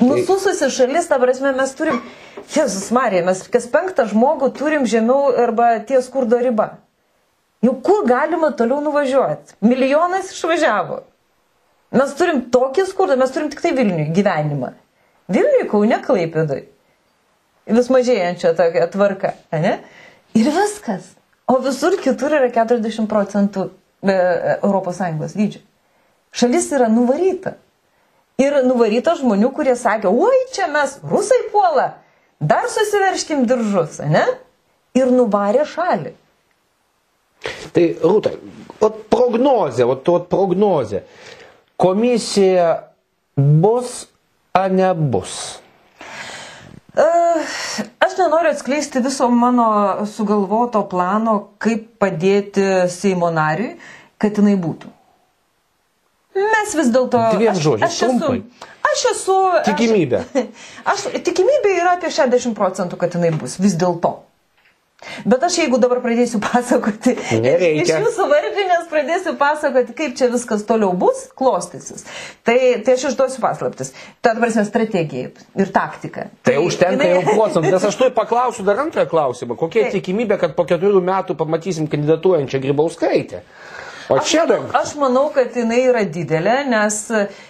Nusususi 0.00 0.70
šalis, 0.72 1.10
ta 1.10 1.18
prasme, 1.20 1.52
mes 1.56 1.74
turim, 1.76 1.98
Jėzus 2.54 2.88
Marija, 2.96 3.26
mes 3.26 3.42
kas 3.52 3.68
penktą 3.72 4.06
žmogų 4.08 4.48
turim 4.56 4.86
žemiau 4.88 5.34
arba 5.44 5.74
ties 5.84 6.08
skurdo 6.08 6.40
riba. 6.40 6.70
Jau 7.64 7.74
kur 7.84 8.06
galima 8.08 8.54
toliau 8.56 8.80
nuvažiuoti? 8.84 9.58
Milijonas 9.68 10.32
išvažiavo. 10.32 11.02
Mes 11.96 12.16
turim 12.16 12.40
tokį 12.56 12.86
skurdą, 12.88 13.20
mes 13.20 13.36
turim 13.36 13.52
tik 13.52 13.60
tai 13.64 13.74
Vilniui 13.76 14.08
gyvenimą. 14.16 14.72
Vilniui, 15.28 15.68
Kaune, 15.68 16.00
Klaipėdai. 16.08 16.62
Vis 17.66 17.88
mažėjančia 17.90 18.52
tokia 18.58 18.86
tvarka. 18.90 19.34
Ne? 19.52 19.80
Ir 20.38 20.50
viskas. 20.54 21.14
O 21.50 21.58
visur 21.62 21.96
kitur 22.02 22.34
yra 22.34 22.50
40 22.54 23.08
procentų 23.10 23.70
ES 24.06 25.34
dydžio. 25.38 25.62
Šalis 26.36 26.68
yra 26.74 26.88
nuvaryta. 26.92 27.56
Ir 28.36 28.58
nuvaryta 28.66 29.14
žmonių, 29.16 29.48
kurie 29.56 29.72
sakė, 29.78 30.10
oi, 30.12 30.42
čia 30.52 30.66
mes 30.68 30.98
rusai 31.08 31.38
puola, 31.52 31.94
dar 32.36 32.66
susiverškim 32.68 33.46
diržus, 33.48 34.02
ne? 34.04 34.26
Ir 34.96 35.08
nuvarė 35.12 35.64
šalį. 35.70 36.12
Tai 37.72 37.84
Rūta, 38.02 38.34
ot 38.84 38.98
prognozė, 39.12 39.86
ot, 39.88 40.04
ot 40.12 40.28
prognozė. 40.32 41.06
Komisija 41.80 42.68
bus 43.36 44.02
ar 44.56 44.72
nebus? 44.72 45.62
Aš 46.96 48.14
nenoriu 48.18 48.50
atskleisti 48.54 49.02
viso 49.04 49.28
mano 49.28 49.66
sugalvoto 50.08 50.80
plano, 50.88 51.36
kaip 51.60 51.90
padėti 52.00 52.64
Seimo 52.92 53.28
nariui, 53.34 53.74
kad 54.20 54.38
jinai 54.40 54.54
būtų. 54.60 54.92
Mes 56.36 56.72
vis 56.76 56.88
dėlto. 56.92 57.20
Dviem 57.36 57.56
žodžiais. 57.56 58.00
Esu. 58.06 58.32
Aš 58.86 59.04
esu. 59.12 59.36
Tikimybė. 59.66 60.22
Aš, 60.22 60.48
aš, 60.92 61.04
tikimybė 61.26 61.74
yra 61.80 61.96
apie 61.96 62.12
60 62.12 62.56
procentų, 62.56 62.98
kad 63.00 63.16
jinai 63.16 63.32
bus 63.36 63.56
vis 63.60 63.76
dėlto. 63.80 64.16
Bet 65.28 65.42
aš 65.44 65.58
jeigu 65.60 65.76
dabar 65.80 66.00
pradėsiu 66.00 66.38
pasakoti, 66.46 67.12
Nereikia. 67.42 67.84
iš 67.84 68.06
jūsų 68.06 68.26
vardinės 68.30 68.86
pradėsiu 68.88 69.34
pasakoti, 69.36 69.92
kaip 69.98 70.16
čia 70.16 70.30
viskas 70.32 70.64
toliau 70.68 70.94
bus, 70.96 71.26
klostysis, 71.36 72.06
tai, 72.46 72.56
tai 72.84 72.96
aš 72.96 73.10
išduosiu 73.10 73.42
paslaptis. 73.44 73.92
Ta 74.24 74.32
prasme 74.38 74.64
strategija 74.68 75.34
ir 75.36 75.72
taktika. 75.74 76.30
Tai, 76.40 76.54
tai 76.54 76.56
užtenka 76.64 76.96
jinai... 76.96 77.10
jau 77.12 77.34
procentų, 77.34 77.74
nes 77.76 77.88
aš 77.90 77.98
tu 78.00 78.08
paklausiu 78.20 78.64
dar 78.66 78.80
antrą 78.86 79.04
klausimą. 79.10 79.58
Kokia 79.60 79.86
tai. 79.86 79.98
tikimybė, 79.98 80.40
kad 80.40 80.56
po 80.56 80.64
keturių 80.68 81.04
metų 81.04 81.36
pamatysim 81.38 81.90
kandidatuojančią 81.92 82.62
Grybauskaitę? 82.64 83.44
O 84.08 84.20
čia 84.22 84.44
dar. 84.46 84.62
Aš, 84.70 84.74
aš 84.80 84.94
manau, 85.00 85.26
kad 85.34 85.54
jinai 85.58 85.80
yra 85.90 86.04
didelė, 86.06 86.60
nes 86.70 86.98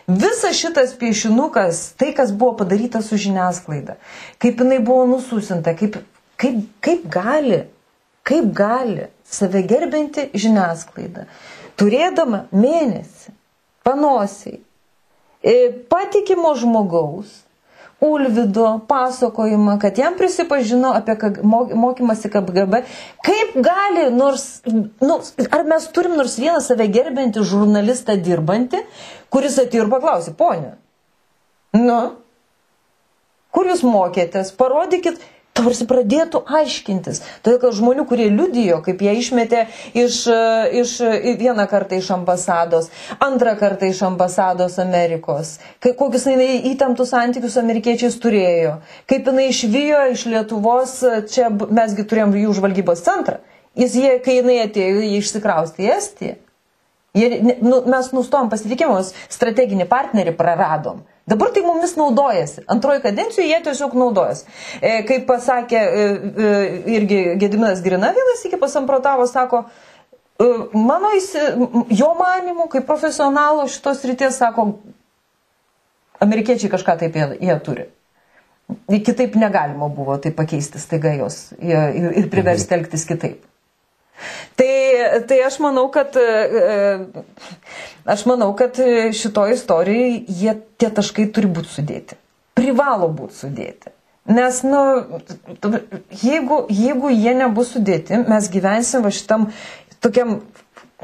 visas 0.09 0.57
šitas 0.57 0.97
piešinukas, 0.97 1.83
tai 2.01 2.15
kas 2.17 2.33
buvo 2.33 2.57
padaryta 2.63 3.05
su 3.05 3.21
žiniasklaida, 3.21 3.99
kaip 4.41 4.65
jinai 4.65 4.81
buvo 4.81 5.05
nususinta, 5.11 5.77
kaip 5.77 6.01
Kaip, 6.37 6.61
kaip 6.85 7.07
gali, 7.13 7.63
kaip 8.27 8.53
gali 8.57 9.09
save 9.25 9.63
gerbinti 9.67 10.29
žiniasklaida, 10.37 11.25
turėdama 11.81 12.45
mėnesį, 12.53 13.33
panosiai, 13.87 14.61
e, 15.43 15.57
patikimo 15.91 16.53
žmogaus, 16.59 17.43
Ulvido 18.01 18.81
pasakojimą, 18.89 19.79
kad 19.81 19.99
jam 19.99 20.15
prisipažino 20.19 20.91
apie 20.93 21.15
mokymasi 21.75 22.29
KGB, 22.29 22.83
kaip 23.25 23.55
gali, 23.65 24.11
nors, 24.13 24.61
nu, 25.01 25.17
ar 25.49 25.65
mes 25.65 25.87
turim 25.97 26.19
nors 26.19 26.35
vieną 26.37 26.61
save 26.61 26.91
gerbinti 26.93 27.41
žurnalistą 27.41 28.19
dirbantį, 28.21 28.83
kuris 29.33 29.57
atėjo 29.63 29.87
ir 29.87 29.93
paklausė, 29.95 30.35
ponė, 30.37 30.75
nu, 31.73 31.97
kur 33.57 33.73
jūs 33.73 33.81
mokėtės, 33.89 34.53
parodykit, 34.61 35.25
tarsi 35.57 35.87
pradėtų 35.89 36.43
aiškintis. 36.61 37.23
Todėl, 37.45 37.59
kad 37.63 37.77
žmonių, 37.79 38.05
kurie 38.09 38.29
liudijo, 38.33 38.81
kaip 38.85 39.03
jie 39.03 39.17
išmetė 39.21 39.65
iš, 39.97 40.21
iš 40.83 40.95
vieną 41.41 41.67
kartą 41.71 41.99
iš 42.01 42.13
ambasados, 42.17 42.91
antrą 43.23 43.57
kartą 43.59 43.91
iš 43.91 44.05
ambasados 44.07 44.79
Amerikos, 44.83 45.57
kai, 45.83 45.95
kokius 45.99 46.29
jinai 46.31 46.63
įtemptus 46.73 47.13
santykius 47.15 47.57
su 47.57 47.63
amerikiečiais 47.63 48.21
turėjo, 48.23 48.79
kaip 49.11 49.29
jinai 49.33 49.51
išvijo 49.53 50.07
iš 50.15 50.27
Lietuvos, 50.31 50.97
čia 51.33 51.51
mesgi 51.51 52.07
turėjom 52.07 52.37
jų 52.45 52.57
žvalgybos 52.61 53.05
centrą. 53.07 53.41
Jis, 53.77 53.93
jie, 53.99 54.15
kai 54.25 54.39
jinai 54.39 54.63
atėjo, 54.65 55.03
jie 55.05 55.21
išsikraustė 55.21 55.85
į 55.85 55.93
Estiją. 55.99 56.37
Jie, 57.17 57.57
nu, 57.65 57.83
mes 57.89 58.09
nustom 58.13 58.49
pasitikimus, 58.53 59.13
strateginį 59.33 59.87
partnerį 59.89 60.33
praradom. 60.37 61.03
Dabar 61.27 61.51
tai 61.51 61.65
mumis 61.67 61.97
naudojasi. 61.99 62.63
Antroji 62.71 63.03
kadencijų 63.03 63.49
jie 63.49 63.59
tiesiog 63.67 63.97
naudojasi. 63.99 64.45
E, 64.79 65.01
kaip 65.09 65.25
pasakė 65.27 65.81
e, 65.81 66.05
e, 66.47 66.51
irgi 66.99 67.19
Gediminas 67.41 67.83
Grina 67.83 68.13
vienas 68.15 68.45
iki 68.47 68.61
pasamprotavo, 68.63 69.27
sako, 69.27 69.65
e, 70.39 70.47
mano 70.79 71.11
įsi, 71.19 71.43
jo 71.99 72.13
manimu, 72.21 72.69
kaip 72.71 72.87
profesionalo 72.87 73.67
šitos 73.67 74.07
ryties, 74.07 74.39
sako, 74.39 74.69
amerikiečiai 76.23 76.71
kažką 76.71 76.95
taip 77.03 77.19
jie, 77.19 77.27
jie 77.49 77.59
turi. 77.67 77.89
Kitaip 78.91 79.35
negalima 79.39 79.91
buvo 79.91 80.17
tai 80.23 80.31
pakeisti 80.35 80.79
staiga 80.83 81.13
jos 81.19 81.53
ir, 81.59 82.07
ir 82.23 82.31
priversti 82.31 82.75
elgtis 82.75 83.07
kitaip. 83.07 83.43
Tai, 84.57 84.73
tai 85.29 85.43
aš 85.45 85.59
manau, 85.61 85.89
kad 85.93 86.15
e, 86.19 87.25
aš 88.07 88.25
manau, 88.31 88.53
kad 88.59 88.79
šitoje 89.17 89.57
istorijoje 89.59 90.25
jie, 90.29 90.55
tie 90.81 90.91
taškai 90.95 91.29
turi 91.35 91.51
būti 91.51 91.73
sudėti. 91.75 92.19
Privalo 92.57 93.09
būti 93.13 93.39
sudėti. 93.43 93.93
Nes, 94.27 94.63
nu, 94.67 94.81
jeigu, 96.23 96.61
jeigu 96.73 97.13
jie 97.15 97.35
nebus 97.39 97.75
sudėti, 97.77 98.19
mes 98.27 98.49
gyvensim 98.51 99.05
va 99.07 99.13
šitam 99.15 99.49
tokiam, 100.03 100.41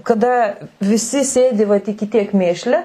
kada 0.02 0.32
visi 0.82 1.22
sėdi 1.26 1.68
va 1.70 1.78
tik 1.84 2.02
tiek 2.10 2.34
mėšlę 2.34 2.82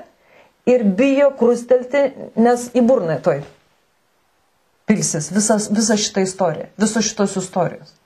ir 0.70 0.84
bijo 1.00 1.32
krustelti, 1.40 2.10
nes 2.38 2.68
į 2.78 2.84
burną 2.86 3.18
toj 3.24 3.42
pilsis 4.88 5.32
visas, 5.34 5.72
visa 5.74 5.98
šita 6.00 6.22
istorija, 6.24 6.70
visos 6.80 7.10
šitos 7.10 7.34
istorijos 7.42 7.98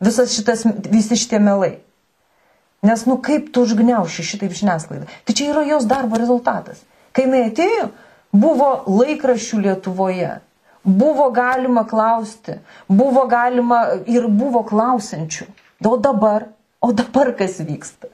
visas 0.00 0.34
šitas, 0.34 0.66
visi 0.90 1.16
šitie 1.16 1.38
melai. 1.38 1.78
Nes, 2.82 3.04
nu, 3.10 3.16
kaip 3.18 3.48
tu 3.52 3.64
užgneuši 3.66 4.22
šitaip 4.22 4.52
žiniasklaidą? 4.54 5.08
Tai 5.26 5.34
čia 5.34 5.48
yra 5.50 5.64
jos 5.66 5.86
darbo 5.90 6.18
rezultatas. 6.20 6.84
Kai 7.12 7.24
jinai 7.26 7.48
atėjo, 7.48 7.88
buvo 8.30 8.68
laikraščių 8.86 9.62
Lietuvoje, 9.64 10.36
buvo 10.86 11.26
galima 11.34 11.82
klausti, 11.90 12.60
buvo 12.86 13.26
galima 13.30 13.80
ir 14.06 14.28
buvo 14.30 14.62
klausiančių. 14.68 15.48
O 15.88 15.96
dabar, 15.98 16.48
o 16.80 16.92
dabar 16.94 17.32
kas 17.38 17.58
vyksta? 17.58 18.12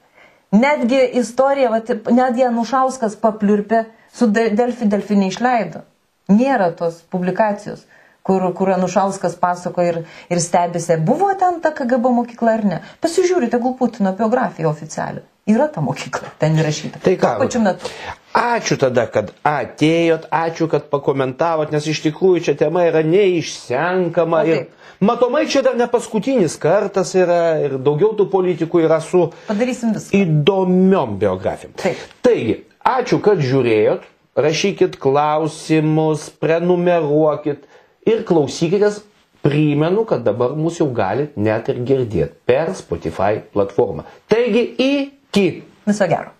Netgi 0.55 1.01
istorija, 1.19 1.69
vat, 1.73 1.91
netgi 2.09 2.45
Anušauskas 2.47 3.17
papliurpė, 3.21 3.85
su 4.15 4.29
Delfi 4.31 4.87
Delfi 4.89 5.17
neišleido. 5.19 5.83
Nėra 6.31 6.71
tos 6.77 7.03
publikacijos 7.13 7.83
kur, 8.25 8.53
kur 8.57 8.71
Anušauskas 8.73 9.35
pasako 9.37 9.83
ir, 9.85 10.01
ir 10.33 10.41
stebisi, 10.41 10.97
buvo 10.97 11.29
ten 11.39 11.59
ta 11.61 11.69
KGB 11.77 12.09
mokykla 12.19 12.57
ar 12.57 12.63
ne. 12.65 12.79
Pasižiūrite, 13.03 13.59
gal 13.61 13.75
Putino 13.77 14.15
biografiją 14.17 14.71
oficialią. 14.71 15.21
Yra 15.45 15.67
ta 15.69 15.81
mokykla, 15.85 16.31
ten 16.41 16.55
įrašyta. 16.57 17.03
Tai 17.05 17.11
ką? 17.21 17.35
Pačiu 17.43 17.59
metu. 17.61 17.91
Ačiū 18.35 18.79
tada, 18.81 19.03
kad 19.13 19.29
atėjot, 19.45 20.25
ačiū, 20.33 20.65
kad 20.71 20.87
pakomentavot, 20.89 21.69
nes 21.69 21.85
iš 21.85 22.01
tikrųjų 22.07 22.41
čia 22.47 22.55
tema 22.57 22.87
yra 22.89 23.03
neišsenkama. 23.05 24.41
Ir 24.49 24.63
matomai 25.05 25.45
čia 25.45 25.61
dar 25.67 25.77
ne 25.77 25.85
paskutinis 25.91 26.57
kartas 26.57 27.13
yra 27.13 27.59
ir 27.61 27.77
daugiau 27.77 28.15
tų 28.17 28.25
politikų 28.33 28.81
yra 28.87 28.97
su 29.05 29.27
įdomiom 30.17 31.15
biografijom. 31.21 31.77
Taip. 31.77 32.01
Taigi, 32.25 32.57
ačiū, 32.81 33.21
kad 33.21 33.45
žiūrėjot, 33.45 34.09
rašykit 34.35 34.97
klausimus, 34.97 36.31
prenumeruokit 36.41 37.69
ir 38.09 38.25
klausykitės. 38.27 39.03
Primenu, 39.45 40.07
kad 40.09 40.23
dabar 40.25 40.55
mūsų 40.57 40.79
jau 40.81 40.87
galit 40.97 41.35
net 41.37 41.67
ir 41.69 41.83
girdėti 41.85 42.33
per 42.49 42.71
Spotify 42.73 43.43
platformą. 43.53 44.07
Taigi 44.31 44.63
iki. 44.81 45.45
Viso 45.85 46.07
gero. 46.09 46.33